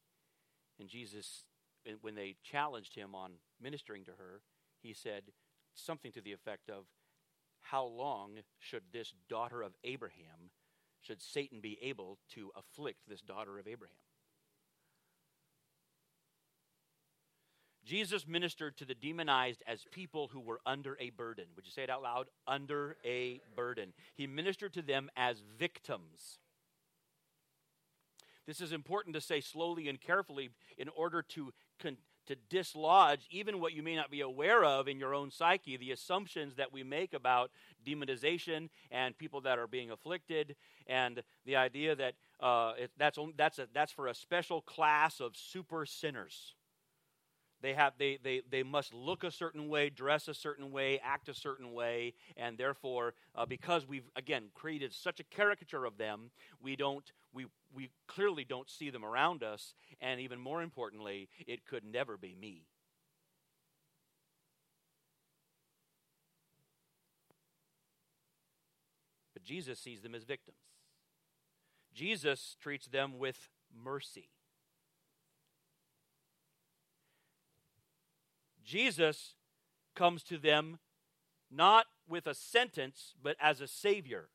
and 0.79 0.89
Jesus 0.89 1.43
when 2.01 2.15
they 2.15 2.35
challenged 2.43 2.95
him 2.95 3.15
on 3.15 3.33
ministering 3.61 4.03
to 4.05 4.11
her, 4.11 4.41
he 4.81 4.93
said 4.93 5.23
something 5.73 6.11
to 6.11 6.21
the 6.21 6.33
effect 6.33 6.69
of, 6.69 6.85
How 7.61 7.85
long 7.85 8.39
should 8.59 8.83
this 8.91 9.13
daughter 9.29 9.61
of 9.61 9.73
Abraham, 9.83 10.51
should 11.01 11.21
Satan 11.21 11.59
be 11.61 11.77
able 11.81 12.17
to 12.33 12.51
afflict 12.55 12.99
this 13.07 13.21
daughter 13.21 13.59
of 13.59 13.67
Abraham? 13.67 13.95
Jesus 17.85 18.27
ministered 18.27 18.77
to 18.77 18.85
the 18.85 18.95
demonized 18.95 19.61
as 19.67 19.85
people 19.91 20.29
who 20.33 20.39
were 20.39 20.59
under 20.65 20.97
a 20.99 21.11
burden. 21.11 21.45
Would 21.55 21.65
you 21.65 21.71
say 21.71 21.83
it 21.83 21.89
out 21.89 22.01
loud? 22.01 22.27
Under 22.47 22.97
a 23.05 23.41
burden. 23.55 23.93
He 24.15 24.25
ministered 24.25 24.73
to 24.73 24.81
them 24.81 25.09
as 25.15 25.43
victims. 25.59 26.39
This 28.47 28.61
is 28.61 28.71
important 28.71 29.15
to 29.15 29.21
say 29.21 29.39
slowly 29.39 29.87
and 29.87 30.01
carefully 30.01 30.49
in 30.77 30.89
order 30.89 31.21
to 31.29 31.51
con- 31.79 31.97
to 32.27 32.35
dislodge 32.49 33.27
even 33.29 33.59
what 33.59 33.73
you 33.73 33.83
may 33.83 33.95
not 33.95 34.09
be 34.09 34.21
aware 34.21 34.63
of 34.63 34.87
in 34.87 34.99
your 34.99 35.13
own 35.13 35.29
psyche, 35.31 35.77
the 35.77 35.91
assumptions 35.91 36.55
that 36.55 36.73
we 36.73 36.83
make 36.83 37.13
about 37.13 37.51
demonization 37.85 38.69
and 38.91 39.17
people 39.17 39.41
that 39.41 39.59
are 39.59 39.67
being 39.67 39.91
afflicted, 39.91 40.55
and 40.87 41.21
the 41.45 41.55
idea 41.55 41.95
that 41.95 42.13
uh, 42.39 42.73
it, 42.77 42.91
that's, 42.97 43.19
that's, 43.37 43.59
a, 43.59 43.67
that's 43.73 43.91
for 43.91 44.07
a 44.07 44.13
special 44.13 44.61
class 44.61 45.19
of 45.19 45.35
super 45.35 45.85
sinners. 45.85 46.55
They, 47.65 47.73
have, 47.73 47.93
they, 47.97 48.19
they, 48.23 48.43
they 48.47 48.61
must 48.61 48.93
look 48.93 49.23
a 49.23 49.31
certain 49.31 49.69
way, 49.69 49.89
dress 49.89 50.27
a 50.27 50.35
certain 50.35 50.71
way, 50.71 50.99
act 51.03 51.29
a 51.29 51.33
certain 51.33 51.73
way, 51.73 52.13
and 52.37 52.59
therefore, 52.59 53.15
uh, 53.33 53.47
because 53.47 53.87
we've, 53.87 54.07
again, 54.15 54.49
created 54.53 54.93
such 54.93 55.19
a 55.19 55.23
caricature 55.23 55.83
of 55.83 55.97
them, 55.97 56.29
we, 56.61 56.75
don't, 56.75 57.11
we, 57.33 57.47
we 57.73 57.89
clearly 58.05 58.43
don't 58.43 58.69
see 58.69 58.91
them 58.91 59.03
around 59.03 59.41
us, 59.41 59.73
and 59.99 60.21
even 60.21 60.39
more 60.39 60.61
importantly, 60.61 61.27
it 61.47 61.65
could 61.65 61.83
never 61.83 62.17
be 62.17 62.35
me. 62.39 62.67
But 69.33 69.43
Jesus 69.43 69.79
sees 69.79 70.01
them 70.01 70.13
as 70.13 70.23
victims. 70.23 70.59
Jesus 71.95 72.57
treats 72.61 72.85
them 72.85 73.17
with 73.17 73.49
mercy. 73.75 74.29
Jesus 78.65 79.35
comes 79.95 80.23
to 80.23 80.37
them 80.37 80.79
not 81.51 81.85
with 82.07 82.27
a 82.27 82.33
sentence, 82.33 83.13
but 83.21 83.37
as 83.39 83.61
a 83.61 83.67
Savior. 83.67 84.29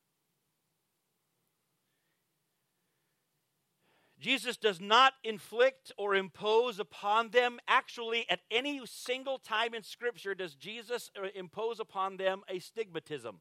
Jesus 4.21 4.59
does 4.59 4.81
not 4.81 5.15
inflict 5.25 5.93
or 5.97 6.15
impose 6.15 6.79
upon 6.79 7.31
them. 7.31 7.59
Actually, 7.67 8.27
at 8.29 8.41
any 8.51 8.81
single 8.85 9.39
time 9.39 9.75
in 9.75 9.83
Scripture, 9.83 10.35
does 10.35 10.55
Jesus 10.55 11.11
uh, 11.19 11.29
impose 11.35 11.81
upon 11.81 12.19
them 12.19 12.43
a 12.47 12.57
stigmatism. 12.57 13.37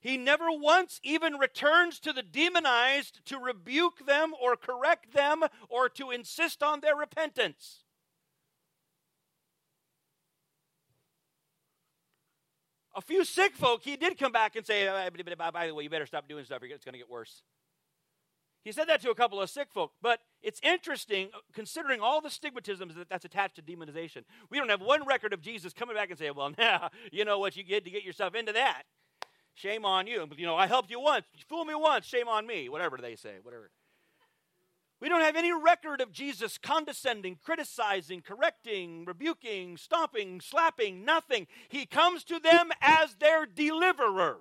He 0.00 0.16
never 0.16 0.46
once 0.50 1.00
even 1.02 1.34
returns 1.34 2.00
to 2.00 2.12
the 2.12 2.22
demonized 2.22 3.24
to 3.26 3.38
rebuke 3.38 4.06
them 4.06 4.32
or 4.40 4.56
correct 4.56 5.12
them 5.12 5.42
or 5.68 5.88
to 5.90 6.10
insist 6.10 6.62
on 6.62 6.80
their 6.80 6.96
repentance. 6.96 7.84
A 12.98 13.00
few 13.00 13.24
sick 13.24 13.54
folk, 13.54 13.82
he 13.84 13.96
did 13.96 14.18
come 14.18 14.32
back 14.32 14.56
and 14.56 14.66
say, 14.66 14.88
by 15.52 15.68
the 15.68 15.72
way, 15.72 15.84
you 15.84 15.88
better 15.88 16.04
stop 16.04 16.26
doing 16.26 16.44
stuff, 16.44 16.64
it's 16.64 16.84
going 16.84 16.94
to 16.94 16.98
get 16.98 17.08
worse. 17.08 17.42
He 18.64 18.72
said 18.72 18.88
that 18.88 19.00
to 19.02 19.10
a 19.10 19.14
couple 19.14 19.40
of 19.40 19.48
sick 19.48 19.68
folk, 19.72 19.92
but 20.02 20.18
it's 20.42 20.58
interesting 20.64 21.28
uh, 21.32 21.38
considering 21.52 22.00
all 22.00 22.20
the 22.20 22.28
stigmatisms 22.28 22.96
that 22.96 23.08
that's 23.08 23.24
attached 23.24 23.54
to 23.54 23.62
demonization. 23.62 24.24
We 24.50 24.58
don't 24.58 24.68
have 24.68 24.80
one 24.80 25.06
record 25.06 25.32
of 25.32 25.40
Jesus 25.40 25.72
coming 25.72 25.94
back 25.94 26.10
and 26.10 26.18
saying, 26.18 26.32
"Well, 26.34 26.52
now 26.58 26.90
you 27.12 27.24
know 27.24 27.38
what 27.38 27.56
you 27.56 27.62
did 27.62 27.84
to 27.84 27.90
get 27.90 28.02
yourself 28.02 28.34
into 28.34 28.52
that. 28.52 28.82
Shame 29.54 29.84
on 29.84 30.08
you. 30.08 30.28
You 30.36 30.44
know, 30.44 30.56
I 30.56 30.66
helped 30.66 30.90
you 30.90 31.00
once, 31.00 31.24
you 31.34 31.44
fooled 31.48 31.68
me 31.68 31.76
once. 31.76 32.04
Shame 32.04 32.26
on 32.26 32.48
me. 32.48 32.68
Whatever 32.68 32.98
they 32.98 33.14
say, 33.14 33.36
whatever." 33.42 33.70
We 35.00 35.08
don't 35.08 35.20
have 35.20 35.36
any 35.36 35.52
record 35.52 36.00
of 36.00 36.12
Jesus 36.12 36.58
condescending, 36.58 37.38
criticizing, 37.42 38.20
correcting, 38.20 39.04
rebuking, 39.04 39.76
stomping, 39.76 40.40
slapping, 40.40 41.04
nothing. 41.04 41.46
He 41.68 41.86
comes 41.86 42.24
to 42.24 42.40
them 42.40 42.70
as 42.80 43.14
their 43.14 43.46
deliverer. 43.46 44.38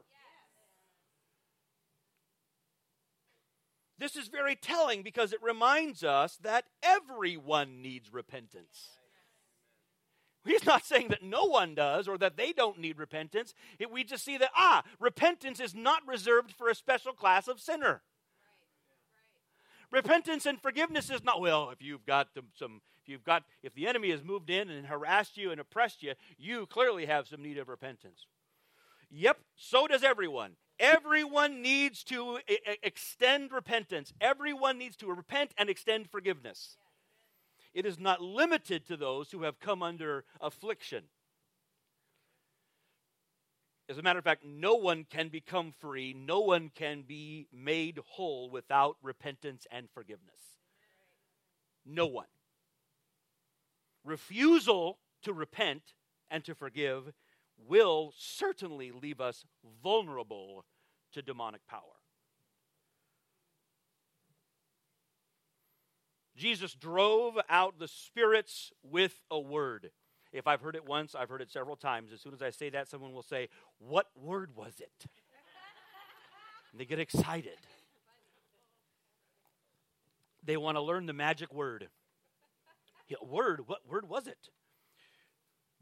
This 4.00 4.16
is 4.16 4.28
very 4.28 4.56
telling 4.56 5.04
because 5.04 5.34
it 5.34 5.42
reminds 5.42 6.04
us 6.04 6.38
that 6.38 6.66
everyone 6.82 7.82
needs 7.82 8.14
repentance. 8.14 8.98
He's 10.46 10.66
not 10.66 10.86
saying 10.86 11.10
that 11.10 11.24
no 11.24 11.44
one 11.46 11.76
does 11.76 12.08
or 12.08 12.18
that 12.20 12.38
they 12.38 12.54
don't 12.54 12.80
need 12.80 13.00
repentance. 13.00 13.54
we 13.92 14.04
just 14.04 14.24
see 14.24 14.38
that, 14.38 14.52
ah, 14.56 14.84
repentance 15.00 15.60
is 15.60 15.76
not 15.76 16.08
reserved 16.08 16.52
for 16.52 16.70
a 16.70 16.76
special 16.76 17.12
class 17.12 17.48
of 17.48 17.60
sinner. 17.60 18.02
Repentance 19.92 20.46
and 20.46 20.62
forgiveness 20.62 21.10
is 21.10 21.24
not 21.24 21.40
well. 21.40 21.70
If 21.70 21.82
you've 21.82 22.06
got 22.06 22.30
some, 22.56 22.82
if 23.02 23.10
you've 23.10 23.24
got, 23.24 23.44
if 23.64 23.74
the 23.74 23.88
enemy 23.88 24.12
has 24.12 24.24
moved 24.24 24.50
in 24.50 24.70
and 24.70 24.88
harassed 24.88 25.38
you 25.38 25.52
and 25.52 25.62
oppressed 25.62 26.04
you, 26.04 26.14
you 26.38 26.66
clearly 26.66 27.06
have 27.06 27.28
some 27.28 27.42
need 27.42 27.58
of 27.58 27.70
repentance. 27.70 28.26
Yep, 29.10 29.40
so 29.56 29.88
does 29.88 30.04
everyone. 30.04 30.58
Everyone 30.80 31.62
needs 31.62 32.04
to 32.06 32.40
extend 32.84 33.52
repentance. 33.52 34.14
Everyone 34.20 34.78
needs 34.78 34.96
to 34.98 35.08
repent 35.08 35.52
and 35.58 35.70
extend 35.70 36.10
forgiveness. 36.10 36.78
It 37.74 37.86
is 37.86 37.98
not 37.98 38.22
limited 38.22 38.86
to 38.88 38.98
those 38.98 39.32
who 39.32 39.44
have 39.44 39.60
come 39.60 39.82
under 39.82 40.26
affliction. 40.42 41.06
As 43.90 43.98
a 43.98 44.02
matter 44.02 44.20
of 44.20 44.26
fact, 44.26 44.44
no 44.46 44.76
one 44.76 45.06
can 45.10 45.30
become 45.30 45.72
free, 45.72 46.14
no 46.14 46.42
one 46.42 46.72
can 46.76 47.04
be 47.04 47.48
made 47.54 48.00
whole 48.06 48.50
without 48.50 48.98
repentance 49.02 49.66
and 49.72 49.90
forgiveness. 49.90 50.58
No 51.86 52.06
one. 52.06 52.28
Refusal 54.04 55.00
to 55.24 55.32
repent 55.32 55.94
and 56.30 56.44
to 56.44 56.54
forgive 56.54 57.14
will 57.58 58.14
certainly 58.18 58.92
leave 58.92 59.22
us 59.22 59.46
vulnerable 59.82 60.66
to 61.14 61.22
demonic 61.22 61.66
power. 61.68 61.82
Jesus 66.36 66.74
drove 66.74 67.40
out 67.50 67.80
the 67.80 67.88
spirits 67.88 68.72
with 68.84 69.22
a 69.32 69.40
word. 69.40 69.92
If 70.34 70.48
I've 70.48 70.62
heard 70.62 70.76
it 70.76 70.86
once, 70.86 71.16
I've 71.16 71.30
heard 71.30 71.42
it 71.42 71.52
several 71.52 71.76
times. 71.76 72.12
As 72.12 72.22
soon 72.22 72.34
as 72.34 72.42
I 72.42 72.50
say 72.50 72.70
that, 72.70 72.90
someone 72.90 73.14
will 73.14 73.24
say, 73.24 73.50
What 73.80 74.08
word 74.16 74.56
was 74.56 74.80
it? 74.80 75.06
And 76.74 76.82
they 76.82 76.86
get 76.86 77.00
excited. 77.00 77.58
They 80.44 80.58
want 80.58 80.76
to 80.76 80.82
learn 80.82 81.06
the 81.06 81.14
magic 81.14 81.54
word. 81.54 81.88
Yeah, 83.08 83.18
word, 83.22 83.62
what 83.68 83.80
word 83.90 84.10
was 84.10 84.28
it? 84.28 84.50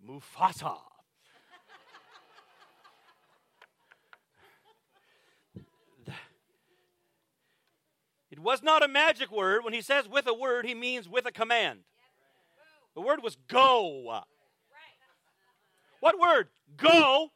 Mufasa. 0.08 0.78
It 8.32 8.40
was 8.40 8.62
not 8.62 8.84
a 8.84 8.88
magic 8.88 9.32
word. 9.32 9.64
When 9.64 9.74
he 9.74 9.82
says 9.82 10.10
with 10.10 10.28
a 10.28 10.34
word, 10.34 10.66
he 10.66 10.74
means 10.74 11.08
with 11.08 11.26
a 11.26 11.32
command. 11.32 11.80
The 12.94 13.02
word 13.02 13.24
was 13.24 13.38
go. 13.48 14.24
What 16.06 16.20
word? 16.20 16.50
Go. 16.78 17.32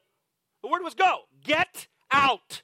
The 0.62 0.68
word 0.68 0.84
was 0.84 0.94
go. 0.94 1.22
Get 1.44 1.88
out. 2.12 2.62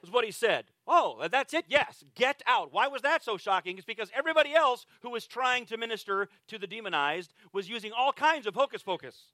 Was 0.00 0.10
what 0.10 0.24
he 0.24 0.30
said. 0.30 0.64
Oh, 0.88 1.28
that's 1.30 1.52
it? 1.52 1.66
Yes. 1.68 2.02
Get 2.14 2.42
out. 2.46 2.72
Why 2.72 2.88
was 2.88 3.02
that 3.02 3.22
so 3.22 3.36
shocking? 3.36 3.76
It's 3.76 3.84
because 3.84 4.10
everybody 4.16 4.54
else 4.54 4.86
who 5.02 5.10
was 5.10 5.26
trying 5.26 5.66
to 5.66 5.76
minister 5.76 6.30
to 6.48 6.56
the 6.56 6.66
demonized 6.66 7.34
was 7.52 7.68
using 7.68 7.92
all 7.92 8.14
kinds 8.14 8.46
of 8.46 8.54
hocus 8.54 8.82
pocus. 8.82 9.24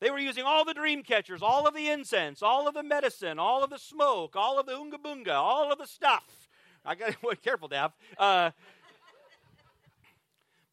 They 0.00 0.10
were 0.10 0.18
using 0.18 0.42
all 0.42 0.64
the 0.64 0.74
dream 0.74 1.04
catchers, 1.04 1.40
all 1.40 1.68
of 1.68 1.74
the 1.74 1.88
incense, 1.88 2.42
all 2.42 2.66
of 2.66 2.74
the 2.74 2.82
medicine, 2.82 3.38
all 3.38 3.62
of 3.62 3.70
the 3.70 3.78
smoke, 3.78 4.34
all 4.34 4.58
of 4.58 4.66
the 4.66 4.76
unga 4.76 4.98
bunga, 4.98 5.34
all 5.34 5.70
of 5.70 5.78
the 5.78 5.86
stuff. 5.86 6.48
I 6.84 6.96
got 6.96 7.12
to 7.12 7.18
be 7.30 7.36
careful, 7.36 7.68
Dav. 7.68 7.92
Uh, 8.18 8.50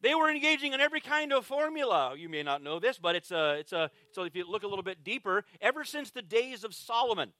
they 0.02 0.14
were 0.14 0.30
engaging 0.30 0.72
in 0.72 0.80
every 0.80 1.00
kind 1.00 1.32
of 1.32 1.46
formula. 1.46 2.14
You 2.16 2.28
may 2.28 2.42
not 2.42 2.62
know 2.62 2.78
this, 2.78 2.98
but 2.98 3.14
it's 3.14 3.30
a, 3.30 3.54
it's 3.54 3.72
a, 3.72 3.90
so 4.10 4.24
if 4.24 4.34
you 4.34 4.44
look 4.48 4.64
a 4.64 4.66
little 4.66 4.82
bit 4.82 5.04
deeper, 5.04 5.44
ever 5.60 5.84
since 5.84 6.10
the 6.10 6.22
days 6.22 6.64
of 6.64 6.74
Solomon, 6.74 7.32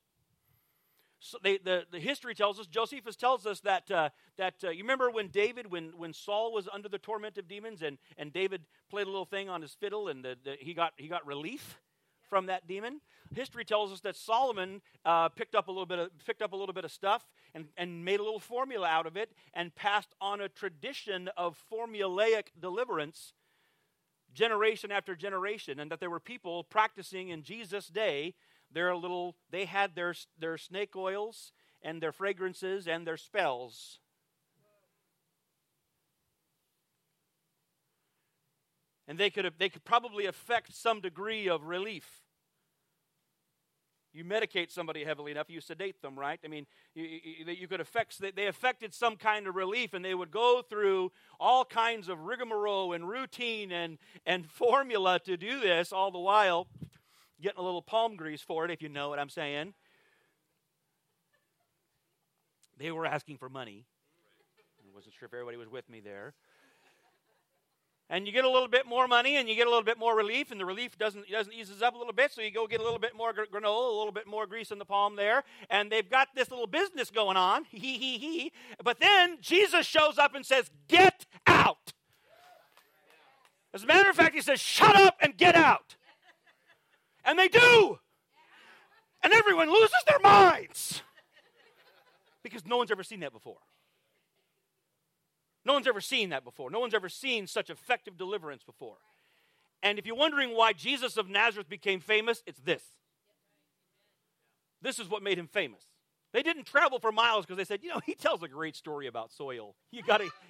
so 1.18 1.38
they, 1.42 1.58
the, 1.58 1.84
the 1.90 2.00
history 2.00 2.34
tells 2.34 2.58
us, 2.58 2.66
Josephus 2.66 3.14
tells 3.14 3.46
us 3.46 3.60
that, 3.60 3.90
uh, 3.90 4.08
that 4.38 4.54
uh, 4.64 4.70
you 4.70 4.82
remember 4.82 5.10
when 5.10 5.28
David, 5.28 5.70
when, 5.70 5.92
when 5.96 6.12
Saul 6.12 6.52
was 6.52 6.68
under 6.72 6.88
the 6.88 6.98
torment 6.98 7.38
of 7.38 7.46
demons 7.46 7.82
and, 7.82 7.98
and 8.16 8.32
David 8.32 8.62
played 8.90 9.06
a 9.06 9.10
little 9.10 9.24
thing 9.24 9.48
on 9.48 9.62
his 9.62 9.72
fiddle 9.72 10.08
and 10.08 10.24
the, 10.24 10.36
the, 10.42 10.56
he, 10.58 10.74
got, 10.74 10.94
he 10.96 11.08
got 11.08 11.26
relief? 11.26 11.78
from 12.32 12.46
that 12.46 12.66
demon. 12.66 12.98
History 13.34 13.62
tells 13.62 13.92
us 13.92 14.00
that 14.00 14.16
Solomon 14.16 14.80
uh, 15.04 15.28
picked 15.28 15.54
up 15.54 15.68
a 15.68 15.70
little 15.70 15.84
bit 15.84 15.98
of 15.98 16.08
picked 16.24 16.40
up 16.40 16.54
a 16.54 16.56
little 16.56 16.72
bit 16.72 16.82
of 16.82 16.90
stuff 16.90 17.22
and, 17.54 17.66
and 17.76 18.04
made 18.04 18.20
a 18.20 18.22
little 18.22 18.40
formula 18.40 18.86
out 18.86 19.06
of 19.06 19.16
it 19.16 19.32
and 19.54 19.74
passed 19.74 20.14
on 20.20 20.40
a 20.40 20.48
tradition 20.48 21.28
of 21.36 21.58
formulaic 21.70 22.46
deliverance 22.58 23.34
generation 24.34 24.90
after 24.90 25.14
generation 25.14 25.78
and 25.78 25.90
that 25.90 26.00
there 26.00 26.10
were 26.10 26.20
people 26.20 26.64
practicing 26.64 27.28
in 27.28 27.42
Jesus 27.42 27.88
day 27.88 28.34
their 28.72 28.96
little 28.96 29.36
they 29.50 29.66
had 29.66 29.94
their 29.94 30.14
their 30.38 30.56
snake 30.56 30.96
oils 30.96 31.52
and 31.82 32.02
their 32.02 32.12
fragrances 32.12 32.88
and 32.88 33.06
their 33.06 33.16
spells. 33.16 33.98
And 39.06 39.18
they 39.18 39.30
could 39.30 39.52
they 39.58 39.68
could 39.68 39.84
probably 39.84 40.26
affect 40.26 40.74
some 40.74 41.00
degree 41.00 41.48
of 41.48 41.64
relief 41.64 42.21
you 44.14 44.24
medicate 44.24 44.70
somebody 44.70 45.04
heavily 45.04 45.32
enough, 45.32 45.48
you 45.48 45.60
sedate 45.60 46.02
them, 46.02 46.18
right? 46.18 46.38
I 46.44 46.48
mean, 46.48 46.66
you, 46.94 47.04
you, 47.04 47.52
you 47.52 47.68
could 47.68 47.80
affect, 47.80 48.20
they 48.36 48.46
affected 48.46 48.92
some 48.92 49.16
kind 49.16 49.46
of 49.46 49.54
relief, 49.54 49.94
and 49.94 50.04
they 50.04 50.14
would 50.14 50.30
go 50.30 50.62
through 50.68 51.12
all 51.40 51.64
kinds 51.64 52.08
of 52.08 52.20
rigmarole 52.20 52.92
and 52.92 53.08
routine 53.08 53.72
and, 53.72 53.98
and 54.26 54.46
formula 54.50 55.18
to 55.20 55.36
do 55.36 55.60
this, 55.60 55.92
all 55.92 56.10
the 56.10 56.18
while 56.18 56.66
getting 57.40 57.58
a 57.58 57.62
little 57.62 57.82
palm 57.82 58.16
grease 58.16 58.40
for 58.40 58.64
it, 58.64 58.70
if 58.70 58.80
you 58.82 58.88
know 58.88 59.08
what 59.08 59.18
I'm 59.18 59.28
saying. 59.28 59.74
They 62.78 62.92
were 62.92 63.04
asking 63.06 63.38
for 63.38 63.48
money. 63.48 63.84
I 64.78 64.94
wasn't 64.94 65.14
sure 65.18 65.26
if 65.26 65.34
everybody 65.34 65.56
was 65.56 65.68
with 65.68 65.88
me 65.88 66.00
there 66.00 66.34
and 68.12 68.26
you 68.26 68.32
get 68.32 68.44
a 68.44 68.50
little 68.50 68.68
bit 68.68 68.86
more 68.86 69.08
money 69.08 69.36
and 69.36 69.48
you 69.48 69.56
get 69.56 69.66
a 69.66 69.70
little 69.70 69.82
bit 69.82 69.98
more 69.98 70.14
relief 70.14 70.50
and 70.50 70.60
the 70.60 70.66
relief 70.66 70.98
doesn't 70.98 71.28
doesn't 71.30 71.54
eases 71.54 71.80
up 71.80 71.94
a 71.94 71.98
little 71.98 72.12
bit 72.12 72.30
so 72.30 72.42
you 72.42 72.50
go 72.50 72.66
get 72.66 72.78
a 72.78 72.82
little 72.82 72.98
bit 72.98 73.16
more 73.16 73.32
granola 73.32 73.90
a 73.90 73.96
little 73.96 74.12
bit 74.12 74.26
more 74.26 74.46
grease 74.46 74.70
in 74.70 74.78
the 74.78 74.84
palm 74.84 75.16
there. 75.16 75.42
And 75.70 75.90
they've 75.90 76.08
got 76.08 76.28
this 76.36 76.50
little 76.50 76.66
business 76.66 77.10
going 77.10 77.38
on 77.38 77.64
he 77.70 77.98
he 77.98 78.18
he 78.18 78.52
but 78.84 79.00
then 79.00 79.38
jesus 79.40 79.86
shows 79.86 80.18
up 80.18 80.34
and 80.34 80.44
says 80.44 80.70
get 80.86 81.24
out. 81.46 81.94
As 83.74 83.82
a 83.82 83.86
matter 83.86 84.10
of 84.10 84.16
fact 84.16 84.34
he 84.34 84.42
says 84.42 84.60
shut 84.60 84.94
up 84.94 85.16
and 85.20 85.36
get 85.36 85.56
out. 85.56 85.96
And 87.24 87.38
they 87.38 87.48
do. 87.48 87.98
And 89.24 89.32
everyone 89.32 89.72
loses 89.72 90.02
their 90.06 90.18
minds. 90.18 91.02
Because 92.42 92.66
no 92.66 92.76
one's 92.76 92.90
ever 92.90 93.04
seen 93.04 93.20
that 93.20 93.32
before 93.32 93.58
no 95.64 95.74
one's 95.74 95.86
ever 95.86 96.00
seen 96.00 96.30
that 96.30 96.44
before. 96.44 96.70
No 96.70 96.80
one's 96.80 96.94
ever 96.94 97.08
seen 97.08 97.46
such 97.46 97.70
effective 97.70 98.16
deliverance 98.16 98.62
before. 98.62 98.96
And 99.82 99.98
if 99.98 100.06
you're 100.06 100.16
wondering 100.16 100.56
why 100.56 100.72
Jesus 100.72 101.16
of 101.16 101.28
Nazareth 101.28 101.68
became 101.68 102.00
famous, 102.00 102.42
it's 102.46 102.60
this. 102.60 102.82
This 104.80 104.98
is 104.98 105.08
what 105.08 105.22
made 105.22 105.38
him 105.38 105.46
famous. 105.46 105.82
They 106.32 106.42
didn't 106.42 106.64
travel 106.64 106.98
for 106.98 107.12
miles 107.12 107.44
because 107.44 107.58
they 107.58 107.64
said, 107.64 107.80
you 107.82 107.90
know, 107.90 108.00
he 108.04 108.14
tells 108.14 108.42
a 108.42 108.48
great 108.48 108.74
story 108.74 109.06
about 109.06 109.32
soil. 109.32 109.74
You 109.90 110.02
got 110.02 110.18
to 110.18 110.30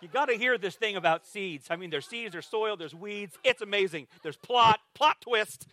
You 0.00 0.06
got 0.08 0.26
to 0.26 0.34
hear 0.34 0.56
this 0.58 0.76
thing 0.76 0.94
about 0.94 1.26
seeds. 1.26 1.66
I 1.70 1.76
mean, 1.76 1.90
there's 1.90 2.06
seeds, 2.06 2.32
there's 2.32 2.46
soil, 2.46 2.76
there's 2.76 2.94
weeds. 2.94 3.36
It's 3.42 3.62
amazing. 3.62 4.06
There's 4.22 4.36
plot, 4.36 4.78
plot 4.94 5.16
twist. 5.20 5.66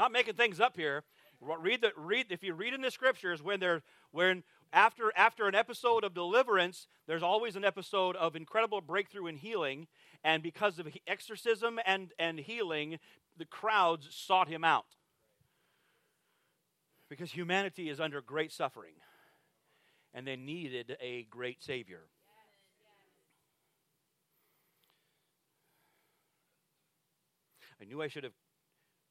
Not 0.00 0.12
making 0.12 0.32
things 0.32 0.60
up 0.60 0.78
here. 0.78 1.04
Read 1.42 1.82
the 1.82 1.92
read 1.94 2.28
if 2.30 2.42
you 2.42 2.54
read 2.54 2.72
in 2.72 2.80
the 2.80 2.90
scriptures 2.90 3.42
when 3.42 3.60
they're 3.60 3.82
when 4.12 4.44
after 4.72 5.12
after 5.14 5.46
an 5.46 5.54
episode 5.54 6.04
of 6.04 6.14
deliverance, 6.14 6.86
there's 7.06 7.22
always 7.22 7.54
an 7.54 7.66
episode 7.66 8.16
of 8.16 8.34
incredible 8.34 8.80
breakthrough 8.80 9.26
and 9.26 9.36
healing. 9.36 9.88
And 10.24 10.42
because 10.42 10.78
of 10.78 10.88
exorcism 11.06 11.78
and, 11.84 12.14
and 12.18 12.38
healing, 12.38 12.98
the 13.36 13.44
crowds 13.44 14.08
sought 14.10 14.48
him 14.48 14.64
out. 14.64 14.86
Because 17.10 17.32
humanity 17.32 17.90
is 17.90 18.00
under 18.00 18.22
great 18.22 18.52
suffering. 18.52 18.94
And 20.14 20.26
they 20.26 20.36
needed 20.36 20.96
a 21.02 21.24
great 21.24 21.62
Savior. 21.62 22.04
I 27.78 27.84
knew 27.84 28.00
I 28.00 28.08
should 28.08 28.24
have 28.24 28.32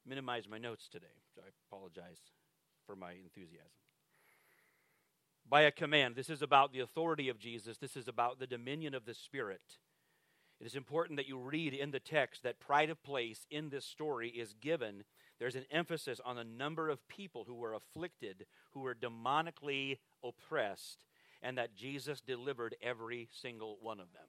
minimize 0.06 0.48
my 0.48 0.58
notes 0.58 0.88
today, 0.88 1.06
so 1.34 1.42
I 1.42 1.50
apologize 1.66 2.18
for 2.86 2.96
my 2.96 3.12
enthusiasm. 3.12 3.70
By 5.48 5.62
a 5.62 5.70
command, 5.70 6.14
this 6.14 6.30
is 6.30 6.42
about 6.42 6.72
the 6.72 6.80
authority 6.80 7.28
of 7.28 7.38
Jesus, 7.38 7.78
this 7.78 7.96
is 7.96 8.08
about 8.08 8.38
the 8.38 8.46
dominion 8.46 8.94
of 8.94 9.04
the 9.04 9.14
Spirit. 9.14 9.78
It 10.60 10.66
is 10.66 10.74
important 10.74 11.16
that 11.16 11.28
you 11.28 11.38
read 11.38 11.72
in 11.72 11.90
the 11.90 12.00
text 12.00 12.42
that 12.42 12.60
pride 12.60 12.90
of 12.90 13.02
place 13.02 13.46
in 13.50 13.70
this 13.70 13.86
story 13.86 14.28
is 14.28 14.54
given. 14.60 15.04
There's 15.38 15.56
an 15.56 15.64
emphasis 15.70 16.20
on 16.24 16.36
the 16.36 16.44
number 16.44 16.90
of 16.90 17.08
people 17.08 17.44
who 17.46 17.54
were 17.54 17.72
afflicted, 17.72 18.44
who 18.72 18.80
were 18.80 18.94
demonically 18.94 19.98
oppressed, 20.22 21.04
and 21.42 21.56
that 21.56 21.74
Jesus 21.74 22.20
delivered 22.20 22.76
every 22.82 23.28
single 23.32 23.78
one 23.80 24.00
of 24.00 24.12
them. 24.12 24.28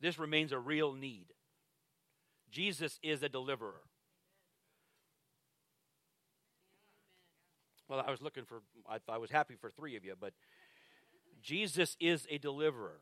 This 0.00 0.18
remains 0.18 0.52
a 0.52 0.58
real 0.58 0.94
need. 0.94 1.26
Jesus 2.52 3.00
is 3.02 3.22
a 3.22 3.28
deliverer. 3.28 3.80
Well, 7.88 8.04
I 8.06 8.10
was 8.10 8.20
looking 8.22 8.44
for, 8.44 8.62
I, 8.88 8.98
I 9.08 9.18
was 9.18 9.30
happy 9.30 9.54
for 9.60 9.70
three 9.70 9.96
of 9.96 10.04
you, 10.04 10.14
but 10.18 10.34
Jesus 11.42 11.96
is 11.98 12.26
a 12.30 12.38
deliverer. 12.38 13.00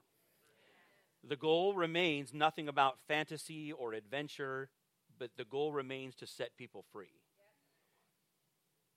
The 1.28 1.36
goal 1.36 1.74
remains 1.74 2.32
nothing 2.32 2.68
about 2.68 2.98
fantasy 3.06 3.72
or 3.72 3.92
adventure, 3.92 4.70
but 5.18 5.30
the 5.36 5.44
goal 5.44 5.72
remains 5.72 6.14
to 6.16 6.26
set 6.26 6.56
people 6.56 6.84
free. 6.92 7.20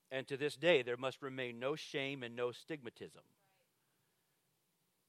And 0.10 0.28
to 0.28 0.38
this 0.38 0.56
day, 0.56 0.84
there 0.84 0.98
must 0.98 1.22
remain 1.22 1.60
no 1.60 1.76
shame 1.76 2.24
and 2.24 2.36
no 2.36 2.50
stigmatism. 2.50 3.26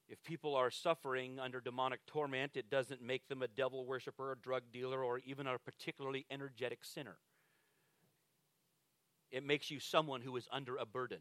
If 0.09 0.23
people 0.23 0.55
are 0.55 0.71
suffering 0.71 1.39
under 1.41 1.61
demonic 1.61 2.01
torment, 2.07 2.53
it 2.57 2.71
doesn't 2.71 3.01
make 3.01 3.27
them 3.29 3.43
a 3.43 3.49
devil 3.49 3.87
worshiper, 3.87 4.33
a 4.33 4.37
drug 4.37 4.65
dealer, 4.73 5.03
or 5.03 5.19
even 5.21 5.47
a 5.47 5.59
particularly 5.59 6.27
energetic 6.31 6.85
sinner. 6.85 7.17
It 9.31 9.45
makes 9.45 9.71
you 9.71 9.81
someone 9.81 10.21
who 10.21 10.37
is 10.37 10.47
under 10.53 10.77
a 10.77 10.87
burden. 10.87 11.21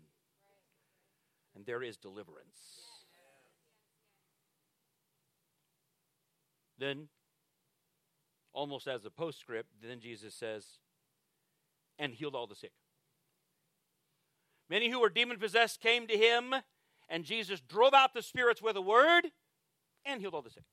And 1.56 1.66
there 1.66 1.82
is 1.82 1.98
deliverance. 1.98 2.58
Then, 6.78 7.08
almost 8.52 8.88
as 8.88 9.06
a 9.06 9.10
postscript, 9.10 9.70
then 9.82 10.00
Jesus 10.00 10.34
says, 10.36 10.66
and 11.98 12.14
healed 12.14 12.36
all 12.36 12.48
the 12.48 12.56
sick. 12.56 12.74
Many 14.70 14.90
who 14.90 15.00
were 15.00 15.10
demon 15.10 15.38
possessed 15.38 15.80
came 15.80 16.08
to 16.08 16.18
him, 16.18 16.56
and 17.14 17.24
Jesus 17.24 17.62
drove 17.62 17.94
out 17.94 18.16
the 18.16 18.24
spirits 18.24 18.60
with 18.60 18.76
a 18.76 18.82
word 18.82 19.28
and 20.04 20.20
healed 20.20 20.34
all 20.34 20.42
the 20.42 20.50
sick. 20.50 20.64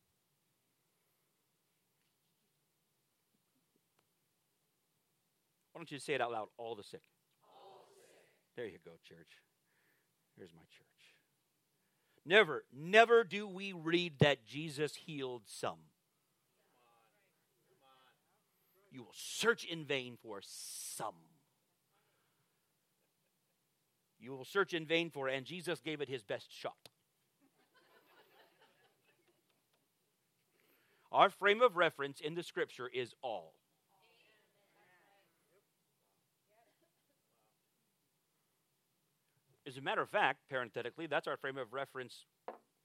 Why 5.73 5.81
don't 5.81 5.93
you 5.93 5.99
say 5.99 6.15
it 6.15 6.23
out 6.23 6.33
loud? 6.33 6.49
All 6.57 6.75
the 6.75 6.83
sick. 6.83 7.03
All 7.45 7.85
the 7.91 8.01
sick. 8.07 8.57
There 8.57 8.65
you 8.65 8.79
go, 8.83 8.93
church. 9.07 9.29
Here's 10.39 10.55
my 10.55 10.63
church. 10.63 10.87
Never, 12.25 12.65
never 12.75 13.23
do 13.23 13.47
we 13.47 13.75
read 13.75 14.15
that 14.21 14.47
Jesus 14.47 14.95
healed 14.95 15.43
some. 15.45 15.79
You 18.91 19.03
will 19.03 19.15
search 19.15 19.65
in 19.65 19.85
vain 19.85 20.17
for 20.23 20.41
some. 20.43 21.15
You 24.21 24.33
will 24.33 24.45
search 24.45 24.75
in 24.75 24.85
vain 24.85 25.11
for, 25.11 25.29
it, 25.29 25.37
and 25.37 25.47
Jesus 25.47 25.81
gave 25.81 26.01
it 26.01 26.09
his 26.09 26.23
best 26.23 26.53
shot. 26.53 26.91
Our 31.11 31.31
frame 31.31 31.63
of 31.63 31.77
reference 31.77 32.21
in 32.21 32.35
the 32.35 32.43
scripture 32.43 32.89
is 32.93 33.15
all. 33.23 33.55
As 39.67 39.77
a 39.77 39.81
matter 39.81 40.03
of 40.03 40.11
fact, 40.11 40.41
parenthetically, 40.49 41.07
that's 41.07 41.27
our 41.27 41.37
frame 41.37 41.57
of 41.57 41.73
reference, 41.73 42.27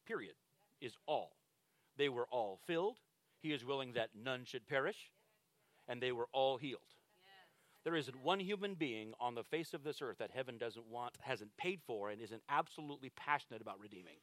period, 0.06 0.36
is 0.82 0.94
all. 1.08 1.36
They 1.98 2.10
were 2.10 2.28
all 2.32 2.60
filled. 2.66 2.98
He 3.42 3.54
is 3.54 3.66
willing 3.66 3.94
that 3.94 4.10
none 4.16 4.46
should 4.46 4.68
perish, 4.68 5.12
and 5.88 6.02
they 6.02 6.12
were 6.12 6.28
all 6.32 6.58
healed. 6.58 6.95
There 7.86 7.96
isn't 7.96 8.24
one 8.24 8.40
human 8.40 8.74
being 8.74 9.14
on 9.20 9.36
the 9.36 9.44
face 9.44 9.76
of 9.76 9.84
this 9.84 10.02
earth 10.02 10.18
that 10.18 10.32
heaven 10.34 10.58
doesn't 10.58 10.88
want, 10.88 11.14
hasn't 11.22 11.56
paid 11.56 11.82
for, 11.86 12.10
and 12.10 12.20
isn't 12.20 12.42
absolutely 12.50 13.12
passionate 13.16 13.62
about 13.62 13.80
redeeming. 13.80 14.16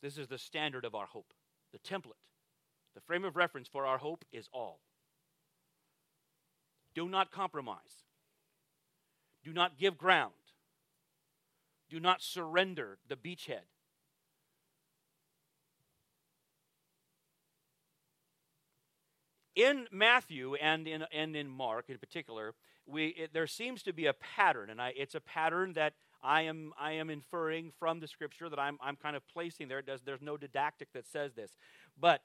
This 0.00 0.18
is 0.18 0.28
the 0.28 0.38
standard 0.38 0.84
of 0.84 0.94
our 0.94 1.06
hope, 1.06 1.32
the 1.72 1.78
template. 1.78 2.12
The 2.94 3.00
frame 3.00 3.24
of 3.24 3.34
reference 3.34 3.66
for 3.66 3.86
our 3.86 3.98
hope 3.98 4.24
is 4.30 4.48
all. 4.52 4.78
Do 6.94 7.08
not 7.08 7.32
compromise. 7.32 8.04
Do 9.42 9.52
not 9.52 9.78
give 9.78 9.98
ground. 9.98 10.34
Do 11.94 12.00
not 12.00 12.22
surrender 12.22 12.98
the 13.06 13.14
beachhead. 13.14 13.68
In 19.54 19.86
Matthew 19.92 20.56
and 20.56 20.88
in, 20.88 21.04
and 21.12 21.36
in 21.36 21.48
Mark 21.48 21.84
in 21.88 21.98
particular, 21.98 22.54
we, 22.84 23.10
it, 23.10 23.32
there 23.32 23.46
seems 23.46 23.84
to 23.84 23.92
be 23.92 24.06
a 24.06 24.12
pattern, 24.12 24.70
and 24.70 24.82
I, 24.82 24.92
it's 24.96 25.14
a 25.14 25.20
pattern 25.20 25.74
that 25.74 25.92
I 26.20 26.42
am, 26.42 26.72
I 26.76 26.94
am 26.94 27.10
inferring 27.10 27.70
from 27.78 28.00
the 28.00 28.08
scripture 28.08 28.48
that 28.48 28.58
I'm, 28.58 28.76
I'm 28.82 28.96
kind 28.96 29.14
of 29.14 29.22
placing 29.28 29.68
there. 29.68 29.80
Does, 29.80 30.00
there's 30.00 30.20
no 30.20 30.36
didactic 30.36 30.92
that 30.94 31.06
says 31.06 31.34
this. 31.34 31.52
But 32.00 32.22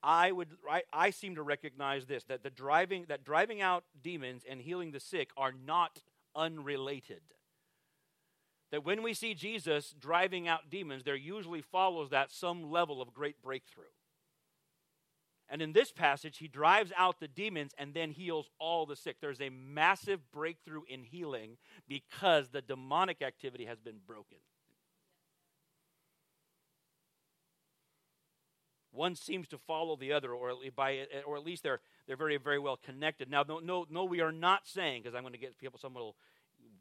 I 0.00 0.30
would 0.30 0.50
I, 0.70 0.84
I 0.92 1.10
seem 1.10 1.34
to 1.34 1.42
recognize 1.42 2.06
this 2.06 2.22
that 2.26 2.44
the 2.44 2.50
driving 2.50 3.06
that 3.08 3.24
driving 3.24 3.60
out 3.60 3.82
demons 4.00 4.44
and 4.48 4.60
healing 4.60 4.92
the 4.92 5.00
sick 5.00 5.30
are 5.36 5.50
not 5.66 6.02
unrelated. 6.36 7.22
That 8.70 8.84
when 8.84 9.02
we 9.02 9.14
see 9.14 9.34
Jesus 9.34 9.94
driving 9.98 10.46
out 10.46 10.70
demons, 10.70 11.04
there 11.04 11.16
usually 11.16 11.62
follows 11.62 12.10
that 12.10 12.30
some 12.30 12.70
level 12.70 13.00
of 13.00 13.14
great 13.14 13.40
breakthrough. 13.42 13.84
And 15.50 15.62
in 15.62 15.72
this 15.72 15.90
passage, 15.90 16.38
he 16.38 16.48
drives 16.48 16.92
out 16.96 17.20
the 17.20 17.28
demons 17.28 17.72
and 17.78 17.94
then 17.94 18.10
heals 18.10 18.50
all 18.58 18.84
the 18.84 18.96
sick. 18.96 19.16
There's 19.20 19.40
a 19.40 19.48
massive 19.48 20.30
breakthrough 20.30 20.82
in 20.88 21.04
healing 21.04 21.56
because 21.88 22.50
the 22.50 22.60
demonic 22.60 23.22
activity 23.22 23.64
has 23.64 23.80
been 23.80 24.00
broken. 24.06 24.38
One 28.90 29.14
seems 29.14 29.48
to 29.48 29.58
follow 29.58 29.96
the 29.96 30.12
other, 30.12 30.32
or 30.32 30.52
by, 30.74 31.06
or 31.24 31.36
at 31.36 31.44
least 31.44 31.62
they're 31.62 31.80
they're 32.06 32.16
very 32.16 32.36
very 32.36 32.58
well 32.58 32.76
connected. 32.76 33.30
Now, 33.30 33.44
no, 33.46 33.60
no, 33.60 33.86
no, 33.88 34.04
we 34.04 34.20
are 34.20 34.32
not 34.32 34.66
saying 34.66 35.02
because 35.02 35.14
I'm 35.14 35.22
going 35.22 35.34
to 35.34 35.38
get 35.38 35.56
people. 35.56 35.78
Someone 35.78 36.02
will 36.02 36.16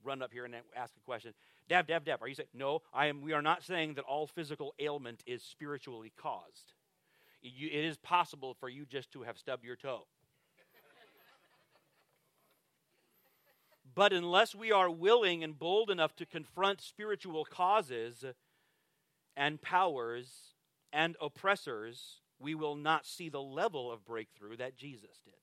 run 0.08 0.22
up 0.22 0.32
here 0.32 0.46
and 0.46 0.56
ask 0.76 0.93
a 0.96 1.06
question. 1.06 1.34
Dab, 1.67 1.86
dab, 1.86 2.06
dab. 2.06 2.24
Are 2.24 2.28
you 2.28 2.34
saying 2.34 2.48
no? 2.54 2.82
I 2.93 3.08
am. 3.08 3.22
We 3.22 3.34
are 3.34 3.41
not 3.41 3.62
saying 3.62 3.96
that 3.96 4.06
all 4.06 4.26
physical 4.26 4.74
ailment 4.80 5.22
is 5.28 5.43
spiritually 5.43 6.13
caused. 6.17 6.74
it 7.43 7.86
is 7.86 7.98
possible 7.98 8.56
for 8.60 8.70
you 8.70 8.86
just 8.86 9.12
to 9.12 9.24
have 9.24 9.38
stubbed 9.38 9.65
your 9.65 9.76
toe. 9.76 10.08
but 13.93 14.13
unless 14.13 14.56
we 14.56 14.72
are 14.72 14.89
willing 14.89 15.43
and 15.43 15.60
bold 15.60 15.91
enough 15.91 16.15
to 16.15 16.26
confront 16.26 16.82
spiritual 16.82 17.43
causes 17.43 18.24
and 19.36 19.62
powers 19.62 20.54
and 20.93 21.15
oppressors, 21.22 22.22
we 22.39 22.56
will 22.56 22.76
not 22.76 23.06
see 23.06 23.28
the 23.28 23.41
level 23.41 23.91
of 23.91 24.06
breakthrough 24.06 24.56
that 24.58 24.78
Jesus 24.78 25.20
did. 25.26 25.34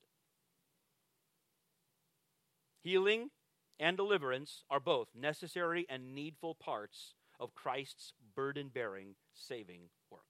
Healing 2.80 3.30
and 3.78 3.96
deliverance 3.96 4.64
are 4.70 4.80
both 4.80 5.08
necessary 5.14 5.86
and 5.88 6.14
needful 6.14 6.54
parts 6.54 7.14
of 7.40 7.54
Christ's 7.54 8.12
burden 8.34 8.70
bearing, 8.72 9.14
saving 9.32 9.90
work. 10.10 10.22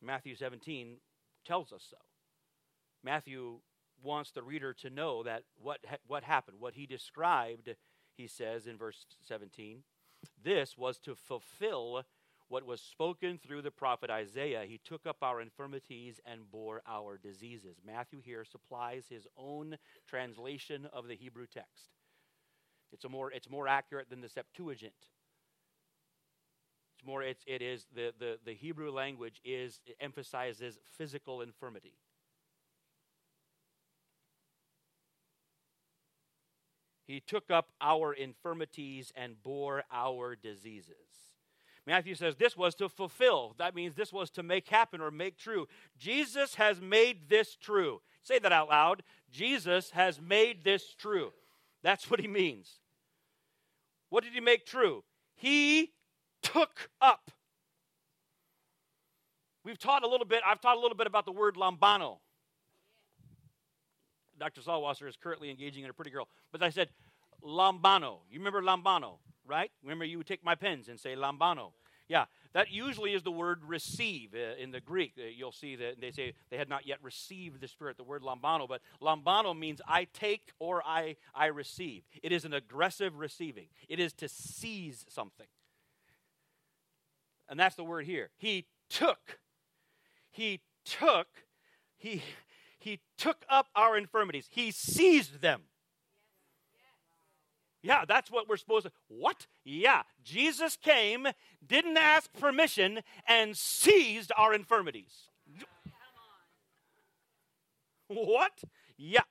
Matthew 0.00 0.36
17 0.36 0.98
tells 1.44 1.72
us 1.72 1.84
so. 1.88 1.96
Matthew 3.02 3.60
wants 4.02 4.30
the 4.30 4.42
reader 4.42 4.72
to 4.74 4.90
know 4.90 5.22
that 5.22 5.42
what, 5.60 5.80
ha- 5.88 5.96
what 6.06 6.22
happened, 6.22 6.58
what 6.60 6.74
he 6.74 6.86
described, 6.86 7.68
he 8.16 8.26
says 8.26 8.66
in 8.66 8.76
verse 8.76 9.06
17, 9.26 9.82
this 10.42 10.76
was 10.76 10.98
to 10.98 11.14
fulfill 11.14 12.04
what 12.48 12.66
was 12.66 12.80
spoken 12.80 13.38
through 13.38 13.62
the 13.62 13.70
prophet 13.70 14.10
Isaiah. 14.10 14.64
He 14.66 14.80
took 14.82 15.06
up 15.06 15.18
our 15.22 15.40
infirmities 15.40 16.20
and 16.24 16.50
bore 16.50 16.82
our 16.86 17.18
diseases. 17.18 17.76
Matthew 17.86 18.20
here 18.20 18.44
supplies 18.44 19.04
his 19.08 19.26
own 19.36 19.76
translation 20.06 20.88
of 20.92 21.08
the 21.08 21.16
Hebrew 21.16 21.46
text. 21.46 21.90
It's, 22.92 23.04
a 23.04 23.08
more, 23.08 23.30
it's 23.30 23.50
more 23.50 23.68
accurate 23.68 24.08
than 24.08 24.22
the 24.22 24.28
Septuagint. 24.28 24.92
It's 26.96 27.06
more, 27.06 27.22
it's, 27.22 27.44
it 27.46 27.60
is, 27.62 27.86
the, 27.94 28.12
the, 28.18 28.38
the 28.44 28.54
Hebrew 28.54 28.90
language 28.90 29.40
is, 29.44 29.80
emphasizes 30.00 30.78
physical 30.96 31.42
infirmity. 31.42 31.94
He 37.06 37.20
took 37.20 37.50
up 37.50 37.70
our 37.80 38.12
infirmities 38.12 39.12
and 39.16 39.42
bore 39.42 39.84
our 39.92 40.34
diseases. 40.34 40.94
Matthew 41.88 42.14
says 42.14 42.36
this 42.36 42.54
was 42.54 42.74
to 42.74 42.88
fulfill. 42.90 43.54
That 43.56 43.74
means 43.74 43.94
this 43.94 44.12
was 44.12 44.28
to 44.32 44.42
make 44.42 44.68
happen 44.68 45.00
or 45.00 45.10
make 45.10 45.38
true. 45.38 45.66
Jesus 45.96 46.56
has 46.56 46.82
made 46.82 47.30
this 47.30 47.56
true. 47.56 48.02
Say 48.22 48.38
that 48.40 48.52
out 48.52 48.68
loud. 48.68 49.02
Jesus 49.30 49.90
has 49.92 50.20
made 50.20 50.64
this 50.64 50.92
true. 50.92 51.32
That's 51.82 52.10
what 52.10 52.20
he 52.20 52.28
means. 52.28 52.80
What 54.10 54.22
did 54.22 54.34
he 54.34 54.40
make 54.40 54.66
true? 54.66 55.02
He 55.34 55.94
took 56.42 56.90
up. 57.00 57.30
We've 59.64 59.78
taught 59.78 60.04
a 60.04 60.08
little 60.08 60.26
bit, 60.26 60.42
I've 60.46 60.60
taught 60.60 60.76
a 60.76 60.80
little 60.80 60.96
bit 60.96 61.06
about 61.06 61.24
the 61.24 61.32
word 61.32 61.54
lambano. 61.54 62.18
Dr. 64.38 64.60
Salwasser 64.60 65.08
is 65.08 65.16
currently 65.16 65.48
engaging 65.48 65.84
in 65.84 65.90
a 65.90 65.94
pretty 65.94 66.10
girl. 66.10 66.28
But 66.52 66.62
I 66.62 66.68
said, 66.68 66.90
lambano. 67.42 68.18
You 68.30 68.40
remember 68.40 68.60
lambano, 68.60 69.20
right? 69.48 69.70
Remember 69.82 70.04
you 70.04 70.18
would 70.18 70.26
take 70.26 70.44
my 70.44 70.54
pens 70.54 70.88
and 70.88 70.98
say 71.00 71.14
lambano. 71.16 71.72
Yeah, 72.08 72.24
that 72.54 72.70
usually 72.70 73.12
is 73.12 73.22
the 73.22 73.30
word 73.30 73.62
receive 73.66 74.34
uh, 74.34 74.60
in 74.60 74.70
the 74.70 74.80
Greek. 74.80 75.12
Uh, 75.18 75.24
you'll 75.34 75.52
see 75.52 75.76
that 75.76 76.00
they 76.00 76.10
say 76.10 76.32
they 76.50 76.56
had 76.56 76.68
not 76.68 76.86
yet 76.86 76.98
received 77.02 77.60
the 77.60 77.68
Spirit, 77.68 77.98
the 77.98 78.04
word 78.04 78.22
lambano. 78.22 78.66
But 78.66 78.80
lambano 79.02 79.56
means 79.58 79.82
I 79.86 80.06
take 80.14 80.52
or 80.58 80.82
I, 80.86 81.16
I 81.34 81.46
receive. 81.46 82.04
It 82.22 82.32
is 82.32 82.46
an 82.46 82.54
aggressive 82.54 83.18
receiving, 83.18 83.66
it 83.88 84.00
is 84.00 84.12
to 84.14 84.28
seize 84.28 85.04
something. 85.08 85.46
And 87.48 87.58
that's 87.58 87.76
the 87.76 87.84
word 87.84 88.04
here. 88.04 88.30
He 88.36 88.66
took. 88.90 89.38
He 90.30 90.60
took. 90.84 91.28
He, 91.96 92.22
he 92.78 93.00
took 93.16 93.44
up 93.48 93.68
our 93.74 93.96
infirmities. 93.96 94.48
He 94.50 94.70
seized 94.70 95.40
them. 95.40 95.62
Yeah, 97.82 98.04
that's 98.06 98.30
what 98.30 98.48
we're 98.48 98.56
supposed 98.56 98.86
to. 98.86 98.92
What? 99.08 99.46
Yeah, 99.64 100.02
Jesus 100.24 100.76
came, 100.76 101.28
didn't 101.66 101.96
ask 101.96 102.32
permission, 102.32 103.00
and 103.26 103.56
seized 103.56 104.32
our 104.36 104.52
infirmities. 104.52 105.28
What? 108.08 108.52
Yeah. 108.96 109.22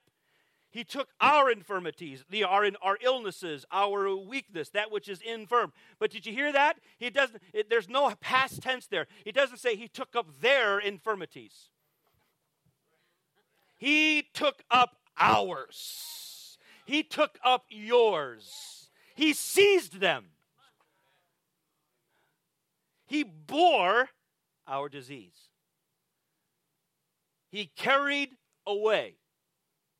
He 0.69 0.83
took 0.83 1.09
our 1.19 1.49
infirmities, 1.49 2.23
the, 2.29 2.43
our, 2.43 2.69
our 2.81 2.97
illnesses, 3.01 3.65
our 3.71 4.15
weakness, 4.15 4.69
that 4.69 4.91
which 4.91 5.09
is 5.09 5.21
infirm. 5.21 5.73
But 5.97 6.11
did 6.11 6.25
you 6.25 6.33
hear 6.33 6.51
that? 6.51 6.77
He 6.99 7.09
doesn't. 7.09 7.41
It, 7.53 7.69
there's 7.69 7.89
no 7.89 8.13
past 8.21 8.61
tense 8.61 8.85
there. 8.85 9.07
He 9.23 9.31
doesn't 9.31 9.57
say 9.57 9.75
he 9.75 9.87
took 9.87 10.15
up 10.15 10.27
their 10.39 10.77
infirmities. 10.77 11.69
He 13.77 14.23
took 14.33 14.61
up 14.69 14.97
ours. 15.17 16.26
He 16.87 17.03
took 17.03 17.37
up 17.43 17.65
yours. 17.69 18.89
He 19.13 19.33
seized 19.33 19.99
them. 19.99 20.27
He 23.05 23.23
bore 23.23 24.07
our 24.65 24.87
disease. 24.87 25.49
He 27.51 27.65
carried 27.75 28.29
away. 28.65 29.15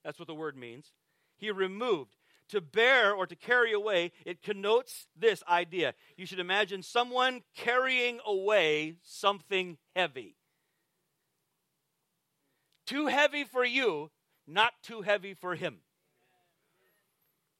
That's 0.05 0.17
what 0.17 0.29
the 0.29 0.33
word 0.33 0.55
means. 0.55 0.93
He 1.37 1.51
removed. 1.51 2.15
To 2.49 2.61
bear 2.61 3.13
or 3.13 3.27
to 3.27 3.35
carry 3.35 3.73
away, 3.73 4.13
it 4.25 4.41
connotes 4.41 5.07
this 5.13 5.43
idea. 5.49 5.93
You 6.15 6.25
should 6.25 6.39
imagine 6.39 6.81
someone 6.81 7.41
carrying 7.53 8.21
away 8.25 8.95
something 9.03 9.77
heavy. 9.93 10.37
Too 12.85 13.07
heavy 13.07 13.43
for 13.43 13.65
you, 13.65 14.09
not 14.47 14.71
too 14.81 15.01
heavy 15.01 15.33
for 15.33 15.55
him 15.55 15.81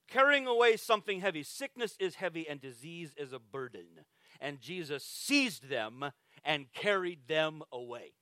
carrying 0.07 0.47
away 0.47 0.77
something 0.77 1.19
heavy. 1.21 1.43
Sickness 1.43 1.95
is 1.99 2.15
heavy 2.15 2.47
and 2.47 2.59
disease 2.61 3.13
is 3.17 3.33
a 3.33 3.39
burden. 3.39 4.05
And 4.39 4.61
Jesus 4.61 5.03
seized 5.03 5.69
them 5.69 6.11
and 6.43 6.71
carried 6.73 7.27
them 7.27 7.63
away. 7.71 8.13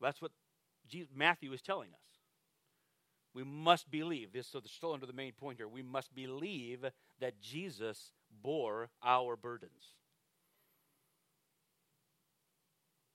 That's 0.00 0.20
what 0.20 0.32
Matthew 1.14 1.52
is 1.52 1.62
telling 1.62 1.90
us. 1.90 2.00
We 3.34 3.44
must 3.44 3.90
believe 3.90 4.32
this, 4.32 4.48
so 4.48 4.60
still 4.66 4.92
under 4.92 5.06
the 5.06 5.12
main 5.12 5.32
point 5.32 5.58
here. 5.58 5.68
We 5.68 5.82
must 5.82 6.14
believe 6.14 6.84
that 7.20 7.40
Jesus 7.40 8.12
bore 8.42 8.90
our 9.02 9.36
burdens. 9.36 9.94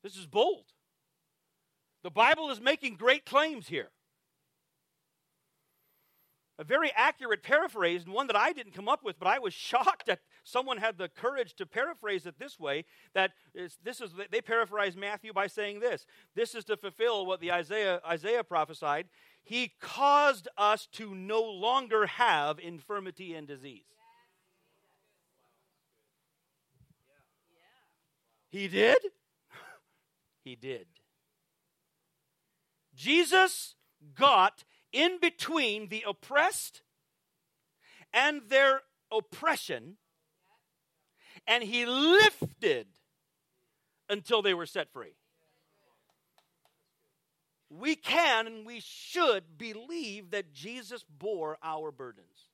This 0.03 0.15
is 0.15 0.25
bold. 0.25 0.65
The 2.03 2.09
Bible 2.09 2.49
is 2.49 2.61
making 2.61 2.95
great 2.95 3.25
claims 3.25 3.67
here 3.67 3.89
a 6.59 6.63
very 6.63 6.91
accurate 6.95 7.43
paraphrase, 7.43 8.03
and 8.03 8.13
one 8.13 8.27
that 8.27 8.35
I 8.35 8.51
didn't 8.51 8.73
come 8.73 8.89
up 8.89 9.03
with, 9.03 9.19
but 9.19 9.27
I 9.27 9.39
was 9.39 9.53
shocked 9.69 10.07
that 10.07 10.19
someone 10.43 10.77
had 10.77 10.97
the 10.97 11.09
courage 11.09 11.53
to 11.55 11.65
paraphrase 11.65 12.25
it 12.25 12.39
this 12.39 12.59
way. 12.59 12.85
That 13.13 13.31
is, 13.53 13.77
this 13.83 14.01
is 14.01 14.11
they 14.31 14.41
paraphrase 14.41 14.95
Matthew 14.95 15.33
by 15.33 15.47
saying 15.47 15.79
this: 15.79 16.05
"This 16.35 16.55
is 16.55 16.65
to 16.65 16.77
fulfill 16.77 17.25
what 17.25 17.39
the 17.39 17.51
Isaiah 17.51 18.01
Isaiah 18.05 18.43
prophesied. 18.43 19.07
He 19.43 19.73
caused 19.79 20.47
us 20.57 20.87
to 20.93 21.13
no 21.15 21.41
longer 21.41 22.07
have 22.07 22.59
infirmity 22.59 23.33
and 23.33 23.47
disease." 23.47 23.83
He 28.49 28.67
did. 28.67 28.97
he 30.43 30.55
did. 30.55 30.87
Jesus 32.95 33.75
got 34.15 34.63
in 34.97 35.19
between 35.19 35.89
the 35.89 36.03
oppressed 36.07 36.81
and 38.11 38.41
their 38.49 38.81
oppression, 39.11 39.97
and 41.45 41.63
he 41.63 41.85
lifted 41.85 42.87
until 44.09 44.41
they 44.41 44.55
were 44.55 44.65
set 44.65 44.91
free. 44.91 45.13
We 47.69 47.95
can 47.95 48.47
and 48.47 48.65
we 48.65 48.79
should 48.79 49.57
believe 49.57 50.31
that 50.31 50.51
Jesus 50.51 51.05
bore 51.19 51.59
our 51.61 51.91
burdens. 51.91 52.49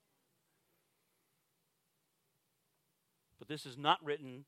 But 3.39 3.47
this 3.47 3.65
is 3.65 3.77
not 3.77 4.03
written 4.03 4.43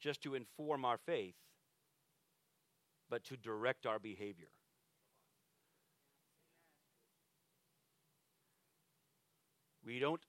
just 0.00 0.22
to 0.24 0.34
inform 0.34 0.84
our 0.84 0.98
faith, 0.98 1.36
but 3.08 3.24
to 3.24 3.38
direct 3.38 3.86
our 3.86 3.98
behavior. 3.98 4.48
We 9.84 9.98
don't, 9.98 10.20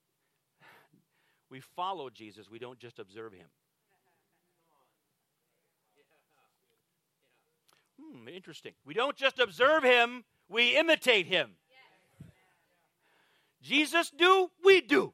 we 1.49 1.59
follow 1.59 2.09
Jesus, 2.09 2.49
we 2.49 2.59
don't 2.59 2.79
just 2.79 2.99
observe 2.99 3.33
him. 3.33 3.47
Hmm, 8.01 8.27
interesting. 8.27 8.73
We 8.85 8.93
don't 8.93 9.15
just 9.15 9.39
observe 9.39 9.83
him, 9.83 10.23
we 10.49 10.75
imitate 10.75 11.27
him. 11.27 11.51
Jesus 13.61 14.09
do, 14.09 14.49
we 14.63 14.81
do. 14.81 15.13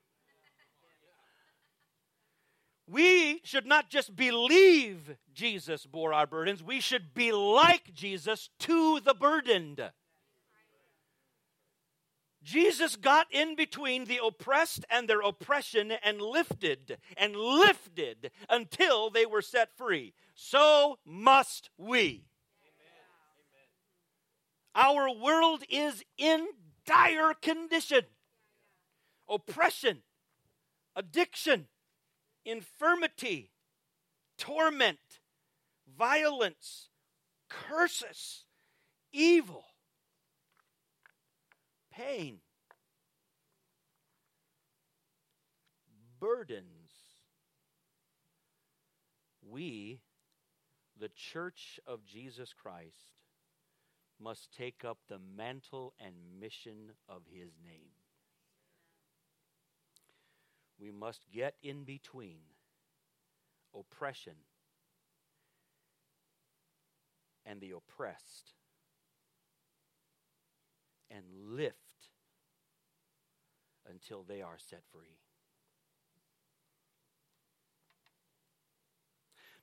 We 2.87 3.41
should 3.43 3.67
not 3.67 3.91
just 3.91 4.15
believe 4.15 5.15
Jesus 5.31 5.85
bore 5.85 6.11
our 6.11 6.25
burdens, 6.25 6.63
we 6.63 6.79
should 6.79 7.13
be 7.13 7.31
like 7.31 7.93
Jesus 7.93 8.49
to 8.59 8.99
the 8.99 9.13
burdened. 9.13 9.91
Jesus 12.43 12.95
got 12.95 13.27
in 13.31 13.55
between 13.55 14.05
the 14.05 14.19
oppressed 14.23 14.85
and 14.89 15.07
their 15.07 15.21
oppression 15.21 15.91
and 16.03 16.21
lifted 16.21 16.97
and 17.17 17.35
lifted 17.35 18.31
until 18.49 19.09
they 19.09 19.25
were 19.25 19.41
set 19.41 19.75
free. 19.77 20.13
So 20.35 20.99
must 21.05 21.69
we. 21.77 22.25
Amen. 24.75 24.93
Our 24.93 25.13
world 25.13 25.63
is 25.69 26.03
in 26.17 26.47
dire 26.85 27.33
condition 27.33 28.03
oppression, 29.29 29.99
addiction, 30.95 31.67
infirmity, 32.45 33.51
torment, 34.37 34.97
violence, 35.97 36.89
curses, 37.47 38.45
evil 39.11 39.68
pain, 41.99 42.37
burdens. 46.19 46.91
We, 49.41 49.99
the 50.99 51.09
church 51.09 51.79
of 51.87 52.05
Jesus 52.05 52.53
Christ, 52.53 53.07
must 54.21 54.53
take 54.55 54.85
up 54.85 54.99
the 55.07 55.19
mantle 55.35 55.93
and 55.99 56.13
mission 56.39 56.91
of 57.07 57.21
his 57.31 57.51
name. 57.63 57.91
We 60.79 60.91
must 60.91 61.25
get 61.33 61.55
in 61.61 61.83
between 61.83 62.39
oppression 63.77 64.35
and 67.45 67.59
the 67.59 67.71
oppressed 67.71 68.53
and 71.11 71.23
lift 71.33 71.88
until 73.89 74.23
they 74.23 74.41
are 74.41 74.57
set 74.57 74.81
free. 74.91 75.17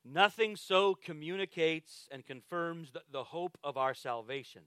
Nothing 0.04 0.54
so 0.54 0.94
communicates 0.94 2.08
and 2.12 2.24
confirms 2.24 2.92
the, 3.10 3.24
hope 3.24 3.58
of 3.64 3.76
our 3.76 3.92
salvation 3.92 4.62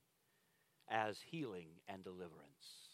as 0.89 1.19
healing 1.31 1.67
and 1.87 2.03
deliverance. 2.03 2.89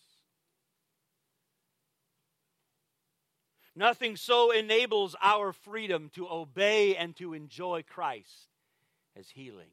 Nothing 3.75 4.15
so 4.15 4.51
enables 4.51 5.15
our 5.21 5.51
freedom 5.51 6.09
to 6.13 6.29
obey 6.29 6.95
and 6.95 7.15
to 7.17 7.33
enjoy 7.33 7.83
Christ 7.83 8.47
as 9.17 9.29
healing 9.29 9.71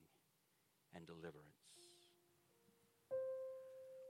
and 0.94 1.06
deliverance. 1.06 1.36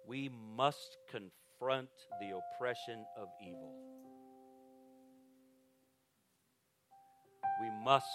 We 0.07 0.31
must 0.57 0.97
confront 1.63 1.89
the 2.21 2.31
oppression 2.37 3.05
of 3.17 3.29
evil. 3.41 3.73
We 7.61 7.69
must 7.85 8.07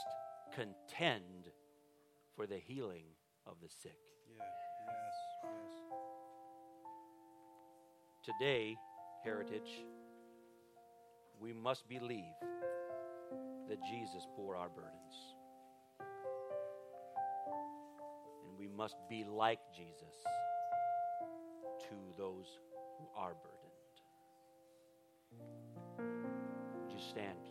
contend 0.54 1.52
for 2.36 2.46
the 2.46 2.58
healing 2.58 3.06
of 3.46 3.56
the 3.62 3.70
sick. 3.70 3.98
Yeah. 4.30 4.44
Yes. 4.86 5.16
Yes. 5.44 5.72
Today, 8.26 8.76
Heritage, 9.24 9.86
we 11.40 11.54
must 11.54 11.88
believe 11.88 12.24
that 13.70 13.78
Jesus 13.90 14.28
bore 14.36 14.58
our 14.58 14.70
burdens. 14.70 15.36
And 18.46 18.60
we 18.60 18.68
must 18.68 18.98
be 19.10 19.24
like 19.24 19.60
Jesus 19.74 20.16
to 21.80 21.96
those 22.18 22.48
who 22.98 23.06
are 23.16 23.34
burdened. 23.44 23.68
Would 26.82 26.92
you 26.92 27.00
stand, 27.00 27.47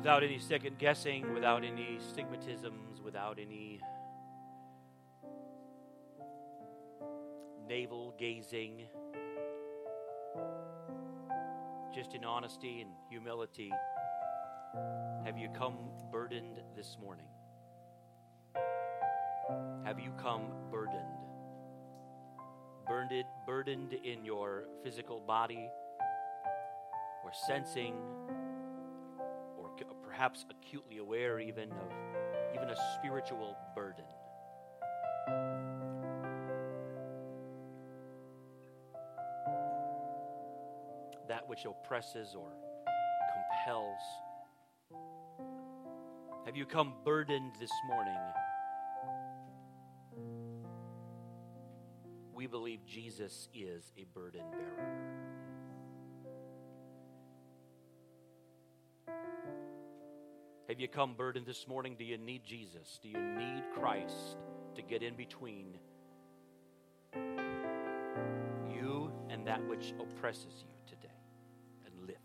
without 0.00 0.24
any 0.24 0.38
second 0.38 0.78
guessing, 0.78 1.34
without 1.34 1.62
any 1.62 1.98
stigmatisms, 1.98 3.02
without 3.04 3.38
any 3.38 3.78
navel 7.68 8.14
gazing, 8.18 8.86
just 11.94 12.14
in 12.14 12.24
honesty 12.24 12.80
and 12.80 12.90
humility, 13.10 13.70
have 15.22 15.36
you 15.36 15.50
come 15.50 15.76
burdened 16.10 16.62
this 16.74 16.96
morning? 16.98 17.28
Have 19.84 20.00
you 20.00 20.12
come 20.12 20.44
burdened? 20.70 21.04
Burdened, 22.88 23.26
burdened 23.46 23.92
in 23.92 24.24
your 24.24 24.64
physical 24.82 25.20
body, 25.20 25.68
or 27.22 27.32
sensing 27.46 27.92
perhaps 30.20 30.44
acutely 30.50 30.98
aware 30.98 31.40
even 31.40 31.72
of 31.72 31.90
even 32.54 32.68
a 32.68 32.76
spiritual 32.98 33.56
burden. 33.74 34.04
That 41.26 41.48
which 41.48 41.64
oppresses 41.64 42.36
or 42.38 42.52
compels. 43.64 44.02
Have 46.44 46.54
you 46.54 46.66
come 46.66 46.92
burdened 47.02 47.52
this 47.58 47.72
morning? 47.88 48.20
We 52.34 52.46
believe 52.46 52.84
Jesus 52.84 53.48
is 53.54 53.90
a 53.96 54.04
burden 54.12 54.42
bearer. 54.50 55.29
Have 60.70 60.78
you 60.78 60.86
come 60.86 61.14
burdened 61.14 61.46
this 61.46 61.66
morning? 61.66 61.96
Do 61.98 62.04
you 62.04 62.16
need 62.16 62.44
Jesus? 62.44 63.00
Do 63.02 63.08
you 63.08 63.18
need 63.18 63.64
Christ 63.74 64.36
to 64.76 64.82
get 64.82 65.02
in 65.02 65.16
between 65.16 65.76
you 68.72 69.10
and 69.28 69.44
that 69.48 69.66
which 69.66 69.92
oppresses 69.98 70.64
you 70.64 70.70
today 70.86 71.08
and 71.84 72.06
lift? 72.06 72.20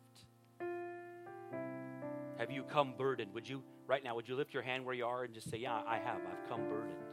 Have 2.37 2.51
you 2.51 2.61
come 2.61 2.93
burdened? 2.95 3.33
Would 3.33 3.49
you, 3.49 3.63
right 3.87 4.03
now, 4.03 4.13
would 4.13 4.29
you 4.29 4.35
lift 4.35 4.53
your 4.53 4.61
hand 4.61 4.85
where 4.85 4.93
you 4.93 5.07
are 5.07 5.23
and 5.23 5.33
just 5.33 5.49
say, 5.49 5.57
Yeah, 5.57 5.81
I 5.87 5.97
have. 5.97 6.21
I've 6.31 6.47
come 6.47 6.69
burdened. 6.69 7.03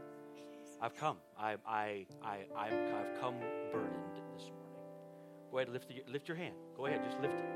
I've 0.82 0.94
come. 0.96 1.16
I, 1.38 1.56
I, 1.66 2.06
I, 2.22 2.40
I've, 2.54 2.74
I've 2.74 3.20
come 3.22 3.36
burdened 3.72 4.20
this 4.34 4.50
morning. 4.50 4.68
Go 5.50 5.58
ahead, 5.60 5.70
lift, 5.70 5.88
the, 5.88 6.04
lift 6.12 6.28
your 6.28 6.36
hand. 6.36 6.56
Go 6.76 6.84
ahead, 6.84 7.02
just 7.02 7.18
lift 7.22 7.38
it. 7.38 7.46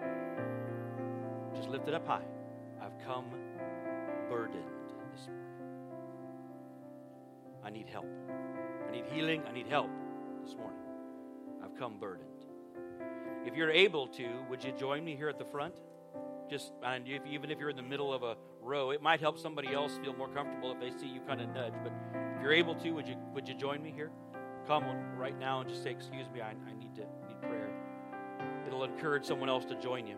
Just 1.55 1.69
lift 1.69 1.87
it 1.89 1.93
up 1.93 2.07
high. 2.07 2.25
I've 2.81 2.99
come 3.05 3.27
burdened 4.29 4.65
this 5.15 5.27
morning. 5.27 5.47
I 7.65 7.71
need 7.71 7.89
help. 7.89 8.07
I 8.89 8.93
need 8.93 9.05
healing. 9.13 9.43
I 9.49 9.53
need 9.53 9.67
help 9.67 9.91
this 10.43 10.55
morning. 10.55 10.79
I've 11.63 11.77
come 11.79 11.99
burdened. 11.99 12.29
If 13.45 13.55
you're 13.55 13.71
able 13.71 14.09
to, 14.09 14.29
would 14.51 14.63
you 14.65 14.73
join 14.73 15.05
me 15.05 15.17
here 15.17 15.29
at 15.29 15.39
the 15.39 15.45
front? 15.45 15.75
Just 16.51 16.73
and 16.85 17.07
if, 17.09 17.23
even 17.27 17.51
if 17.51 17.59
you're 17.59 17.71
in 17.71 17.77
the 17.77 17.83
middle 17.83 18.13
of 18.13 18.23
a 18.23 18.37
row, 18.61 18.91
it 18.91 19.03
might 19.03 19.21
help 19.21 19.39
somebody 19.39 19.73
else 19.73 19.99
feel 20.03 20.15
more 20.15 20.29
comfortable 20.29 20.73
if 20.73 20.81
they 20.81 20.91
see 20.99 21.07
you 21.07 21.21
kind 21.21 21.41
of 21.41 21.49
nudge. 21.51 21.75
But 21.83 21.93
if 22.37 22.43
you're 22.43 22.53
able 22.53 22.75
to, 22.77 22.91
would 22.93 23.09
you 23.09 23.17
would 23.35 23.49
you 23.49 23.55
join 23.55 23.83
me 23.83 23.93
here? 23.93 24.11
Come 24.67 24.85
right 25.17 25.39
now 25.39 25.61
and 25.61 25.69
just 25.69 25.83
say, 25.83 25.91
"Excuse 25.91 26.27
me, 26.33 26.41
I, 26.41 26.51
I 26.51 26.75
need 26.79 26.95
to 26.97 27.03
need 27.29 27.41
prayer." 27.41 27.71
It'll 28.67 28.85
encourage 28.85 29.25
someone 29.25 29.49
else 29.49 29.65
to 29.67 29.81
join 29.81 30.07
you. 30.07 30.17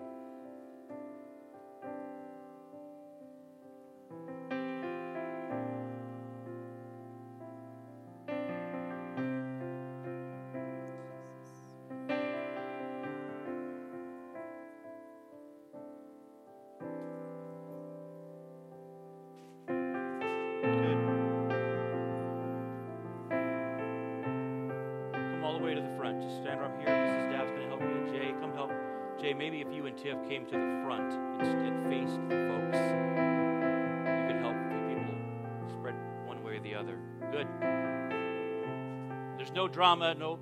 Drama, 39.78 40.12
no 40.12 40.40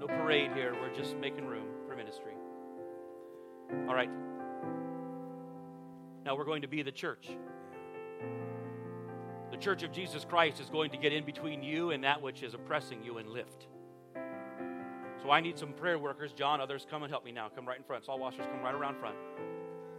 no 0.00 0.08
parade 0.08 0.50
here. 0.52 0.74
We're 0.80 0.92
just 0.92 1.16
making 1.18 1.46
room 1.46 1.68
for 1.86 1.94
ministry. 1.94 2.32
All 3.86 3.94
right. 3.94 4.10
Now 6.24 6.36
we're 6.36 6.44
going 6.44 6.62
to 6.62 6.68
be 6.68 6.82
the 6.82 6.90
church. 6.90 7.28
The 9.52 9.58
church 9.58 9.84
of 9.84 9.92
Jesus 9.92 10.24
Christ 10.24 10.58
is 10.58 10.68
going 10.70 10.90
to 10.90 10.96
get 10.96 11.12
in 11.12 11.24
between 11.24 11.62
you 11.62 11.92
and 11.92 12.02
that 12.02 12.20
which 12.20 12.42
is 12.42 12.54
oppressing 12.54 13.00
you 13.04 13.18
and 13.18 13.28
lift. 13.28 13.68
So 15.22 15.30
I 15.30 15.40
need 15.40 15.56
some 15.56 15.72
prayer 15.72 15.96
workers. 15.96 16.32
John, 16.32 16.60
others, 16.60 16.84
come 16.90 17.04
and 17.04 17.12
help 17.12 17.24
me 17.24 17.30
now. 17.30 17.48
Come 17.54 17.64
right 17.64 17.78
in 17.78 17.84
front. 17.84 18.06
Saul 18.06 18.18
washers, 18.18 18.46
come 18.46 18.60
right 18.60 18.74
around 18.74 18.98
front. 18.98 19.14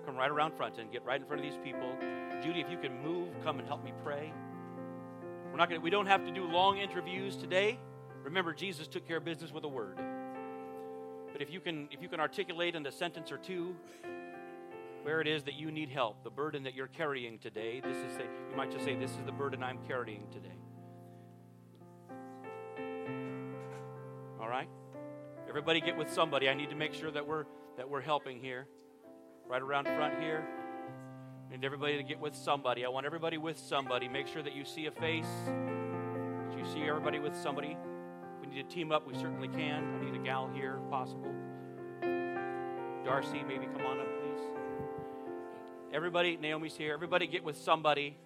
Come 0.06 0.18
right 0.18 0.30
around 0.30 0.54
front 0.58 0.80
and 0.80 0.92
get 0.92 1.06
right 1.06 1.22
in 1.22 1.26
front 1.26 1.46
of 1.46 1.50
these 1.50 1.60
people. 1.64 1.96
Judy, 2.44 2.60
if 2.60 2.70
you 2.70 2.78
can 2.78 3.02
move, 3.02 3.30
come 3.42 3.60
and 3.60 3.68
help 3.70 3.86
me 3.86 3.94
pray. 4.04 4.34
We're 5.50 5.56
not 5.56 5.70
gonna, 5.70 5.80
We 5.80 5.90
don't 5.90 6.08
have 6.08 6.26
to 6.26 6.32
do 6.32 6.44
long 6.44 6.78
interviews 6.78 7.38
today. 7.38 7.80
Remember, 8.24 8.54
Jesus 8.54 8.88
took 8.88 9.08
care 9.08 9.18
of 9.18 9.26
business 9.26 9.52
with 9.52 9.64
a 9.64 9.68
word. 9.68 9.98
But 11.32 11.42
if 11.42 11.52
you 11.52 11.60
can, 11.60 11.88
if 11.92 12.02
you 12.02 12.10
can 12.10 12.20
articulate 12.20 12.76
in 12.76 12.86
a 12.86 12.92
sentence 12.92 13.32
or 13.32 13.38
two 13.38 13.76
where 15.04 15.22
it 15.22 15.28
is 15.28 15.44
that 15.44 15.54
you 15.54 15.72
need 15.72 15.90
help, 15.90 16.24
the 16.24 16.30
burden 16.30 16.64
that 16.64 16.74
you're 16.76 16.88
carrying 16.88 17.40
today. 17.40 17.80
This 17.80 17.98
is, 17.98 18.18
you 18.52 18.58
might 18.58 18.72
just 18.72 18.84
say, 18.84 18.96
"This 18.96 19.12
is 19.12 19.24
the 19.26 19.32
burden 19.32 19.64
I'm 19.64 19.80
carrying 19.88 20.28
today." 20.32 20.50
All 24.42 24.50
right. 24.50 24.68
Everybody 25.48 25.82
get 25.82 25.98
with 25.98 26.12
somebody. 26.12 26.50
I 26.50 26.54
need 26.54 26.70
to 26.70 26.76
make 26.76 26.94
sure 26.94 27.12
that 27.12 27.26
we're 27.26 27.46
that 27.78 27.90
we're 27.90 28.02
helping 28.02 28.40
here. 28.40 28.68
Right 29.48 29.62
around 29.62 29.86
front 29.86 30.20
here. 30.20 30.46
I 31.48 31.56
need 31.56 31.66
everybody 31.66 31.98
to 31.98 32.04
get 32.04 32.20
with 32.20 32.36
somebody. 32.36 32.86
I 32.86 32.90
want 32.90 33.06
everybody 33.06 33.38
with 33.38 33.58
somebody. 33.58 34.08
Make 34.08 34.28
sure 34.28 34.44
that 34.44 34.54
you 34.54 34.66
see 34.66 34.86
a 34.86 34.92
face. 34.92 35.30
That 35.46 36.58
you 36.58 36.66
see 36.66 36.82
everybody 36.82 37.20
with 37.20 37.36
somebody. 37.36 37.78
Need 38.50 38.68
to 38.68 38.76
team 38.76 38.92
up, 38.92 39.08
we 39.08 39.14
certainly 39.14 39.48
can. 39.48 39.84
I 39.96 40.06
need 40.06 40.20
a 40.20 40.24
gal 40.24 40.50
here, 40.54 40.80
if 40.84 40.90
possible. 40.90 41.32
Darcy, 43.06 43.44
maybe 43.48 43.66
come 43.68 43.86
on 43.86 44.00
up, 44.00 44.08
please. 44.08 44.42
Everybody, 45.94 46.38
Naomi's 46.38 46.76
here. 46.76 46.94
Everybody 46.94 47.28
get 47.28 47.44
with 47.44 47.58
somebody. 47.58 48.18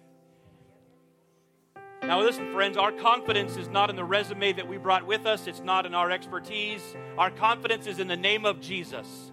Now, 2.02 2.20
listen, 2.20 2.52
friends, 2.52 2.76
our 2.76 2.92
confidence 2.92 3.56
is 3.56 3.68
not 3.68 3.88
in 3.88 3.96
the 3.96 4.04
resume 4.04 4.52
that 4.52 4.68
we 4.68 4.76
brought 4.76 5.06
with 5.06 5.24
us, 5.24 5.46
it's 5.46 5.60
not 5.60 5.86
in 5.86 5.94
our 5.94 6.10
expertise. 6.10 6.82
Our 7.16 7.30
confidence 7.30 7.86
is 7.86 7.98
in 7.98 8.08
the 8.08 8.16
name 8.16 8.44
of 8.44 8.60
Jesus. 8.60 9.30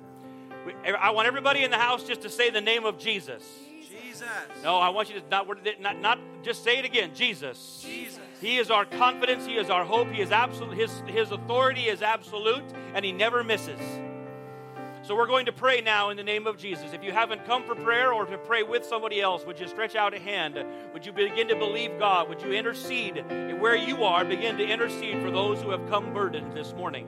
I 0.86 1.10
want 1.12 1.28
everybody 1.28 1.64
in 1.64 1.72
the 1.72 1.78
house 1.78 2.04
just 2.04 2.22
to 2.22 2.30
say 2.30 2.50
the 2.50 2.62
name 2.62 2.86
of 2.86 2.98
Jesus. 2.98 3.44
Jesus. 3.90 4.28
No, 4.64 4.78
I 4.78 4.90
want 4.90 5.10
you 5.10 5.20
to 5.20 5.28
not, 5.30 5.48
not, 5.80 6.00
not 6.00 6.20
just 6.44 6.64
say 6.64 6.80
it 6.80 6.86
again. 6.86 7.12
Jesus. 7.14 7.84
Jesus. 7.84 8.20
He 8.42 8.58
is 8.58 8.72
our 8.72 8.86
confidence. 8.86 9.46
He 9.46 9.54
is 9.54 9.70
our 9.70 9.86
hope. 9.86 10.10
He 10.10 10.20
is 10.20 10.32
absolute. 10.32 10.76
His, 10.76 11.04
his 11.06 11.32
authority 11.32 11.84
is 11.84 12.02
absolute, 12.02 12.66
and 12.96 13.06
he 13.06 13.12
never 13.12 13.44
misses. 13.44 13.80
So 15.04 15.16
we're 15.16 15.28
going 15.28 15.46
to 15.46 15.52
pray 15.52 15.82
now 15.82 16.10
in 16.10 16.18
the 16.18 16.24
name 16.24 16.48
of 16.48 16.58
Jesus. 16.58 16.94
If 16.94 17.04
you 17.04 17.12
haven't 17.12 17.46
come 17.46 17.64
for 17.64 17.76
prayer 17.76 18.14
or 18.14 18.26
to 18.26 18.38
pray 18.40 18.64
with 18.64 18.84
somebody 18.84 19.22
else, 19.22 19.46
would 19.46 19.60
you 19.60 19.68
stretch 19.68 19.96
out 19.96 20.16
a 20.16 20.20
hand? 20.20 20.64
Would 20.94 21.06
you 21.06 21.12
begin 21.12 21.48
to 21.50 21.56
believe 21.56 22.00
God? 22.00 22.30
Would 22.30 22.42
you 22.42 22.52
intercede 22.52 23.24
where 23.60 23.76
you 23.76 24.04
are? 24.04 24.26
Begin 24.26 24.58
to 24.58 24.68
intercede 24.68 25.22
for 25.22 25.30
those 25.30 25.62
who 25.62 25.70
have 25.70 25.88
come 25.90 26.12
burdened 26.12 26.54
this 26.54 26.74
morning. 26.74 27.08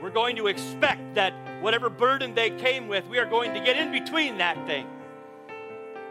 We're 0.00 0.10
going 0.10 0.36
to 0.36 0.46
expect 0.46 1.16
that 1.16 1.32
whatever 1.60 1.90
burden 1.90 2.34
they 2.34 2.50
came 2.50 2.86
with, 2.86 3.06
we 3.08 3.18
are 3.18 3.26
going 3.26 3.52
to 3.54 3.60
get 3.60 3.76
in 3.76 3.90
between 3.90 4.38
that 4.38 4.64
thing. 4.66 4.86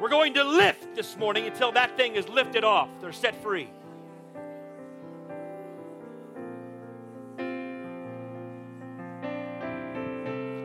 We're 0.01 0.09
going 0.09 0.33
to 0.33 0.43
lift 0.43 0.93
this 0.95 1.17
morning 1.17 1.45
until 1.45 1.71
that 1.71 1.95
thing 1.97 2.15
is 2.15 2.27
lifted 2.27 2.63
off. 2.63 2.89
They're 3.01 3.13
set 3.13 3.41
free. 3.41 3.69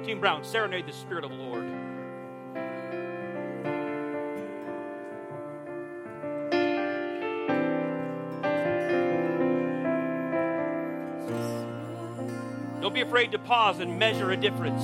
Team 0.04 0.18
Brown, 0.20 0.42
serenade 0.42 0.86
the 0.86 0.92
Spirit 0.92 1.24
of 1.24 1.30
the 1.30 1.36
Lord. 1.36 1.64
Don't 12.80 12.92
be 12.92 13.00
afraid 13.00 13.30
to 13.30 13.38
pause 13.38 13.78
and 13.78 13.96
measure 13.96 14.32
a 14.32 14.36
difference. 14.36 14.82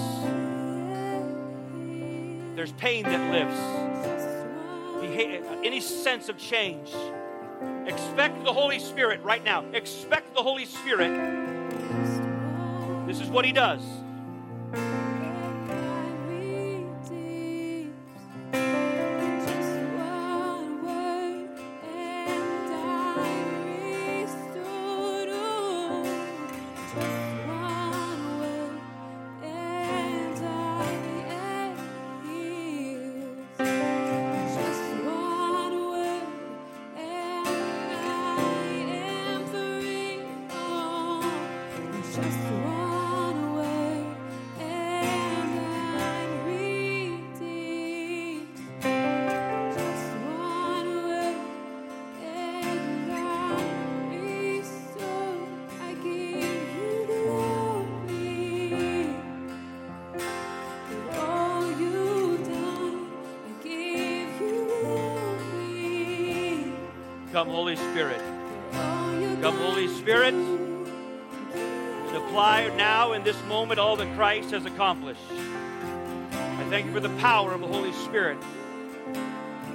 There's 2.54 2.72
pain 2.72 3.02
that 3.04 3.32
lifts, 3.32 3.60
any 5.64 5.80
sense 5.80 6.28
of 6.28 6.38
change. 6.38 6.90
Expect 7.86 8.44
the 8.44 8.52
Holy 8.52 8.78
Spirit 8.78 9.20
right 9.22 9.42
now. 9.42 9.64
Expect 9.72 10.32
the 10.34 10.42
Holy 10.42 10.64
Spirit. 10.64 11.10
This 13.06 13.20
is 13.20 13.28
what 13.28 13.44
He 13.44 13.52
does. 13.52 13.82
Come, 67.38 67.50
Holy 67.50 67.76
Spirit. 67.76 68.20
Come, 68.72 69.56
Holy 69.58 69.86
Spirit, 69.86 70.34
and 70.34 72.16
apply 72.16 72.66
now 72.76 73.12
in 73.12 73.22
this 73.22 73.40
moment 73.44 73.78
all 73.78 73.94
that 73.94 74.12
Christ 74.16 74.50
has 74.50 74.66
accomplished. 74.66 75.20
I 76.32 76.66
thank 76.68 76.86
you 76.86 76.92
for 76.92 76.98
the 76.98 77.16
power 77.20 77.52
of 77.52 77.60
the 77.60 77.68
Holy 77.68 77.92
Spirit. 77.92 78.38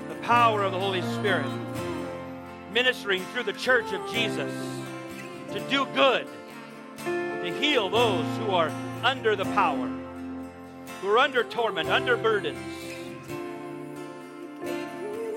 The 0.09 0.15
power 0.23 0.61
of 0.61 0.73
the 0.73 0.77
Holy 0.77 1.03
Spirit 1.13 1.49
ministering 2.73 3.23
through 3.27 3.43
the 3.43 3.53
church 3.53 3.93
of 3.93 4.11
Jesus 4.11 4.51
to 5.53 5.61
do 5.69 5.85
good, 5.95 6.27
to 7.05 7.57
heal 7.61 7.89
those 7.89 8.25
who 8.39 8.51
are 8.51 8.73
under 9.03 9.37
the 9.37 9.45
power, 9.45 9.89
who 10.99 11.07
are 11.07 11.17
under 11.17 11.45
torment, 11.45 11.87
under 11.87 12.17
burdens. 12.17 12.59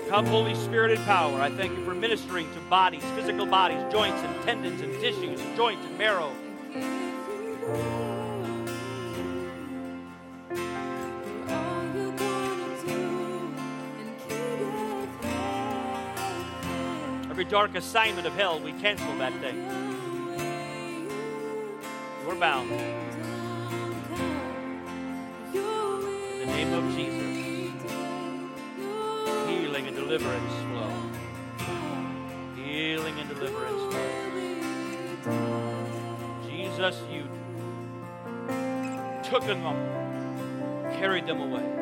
Come, 0.09 0.25
Holy 0.27 0.55
Spirit, 0.55 0.91
in 0.91 1.03
power. 1.03 1.41
I 1.41 1.49
thank 1.49 1.77
you 1.77 1.83
for 1.83 1.93
ministering 1.93 2.49
to 2.53 2.59
bodies, 2.61 3.03
physical 3.13 3.45
bodies, 3.45 3.81
joints 3.91 4.21
and 4.21 4.43
tendons 4.43 4.79
and 4.79 4.93
tissues, 5.01 5.41
and 5.41 5.55
joints 5.57 5.85
and 5.85 5.97
marrow. 5.97 6.31
Every 17.29 17.43
dark 17.43 17.75
assignment 17.75 18.25
of 18.25 18.33
hell, 18.33 18.61
we 18.61 18.71
cancel 18.71 19.13
that 19.17 19.33
thing. 19.41 19.67
We're 22.25 22.35
bound. 22.35 22.71
In 25.51 26.39
the 26.39 26.45
name 26.45 26.73
of 26.73 26.95
Jesus 26.95 27.26
healing 29.77 29.95
and 29.95 30.07
deliverance 30.07 30.53
flow. 30.71 30.91
Healing 32.55 33.19
and 33.19 33.29
deliverance 33.29 33.93
flow. 35.23 35.37
Jesus, 36.49 37.03
you 37.11 37.23
took 39.23 39.45
them, 39.45 39.61
carried 40.99 41.27
them 41.27 41.41
away. 41.41 41.76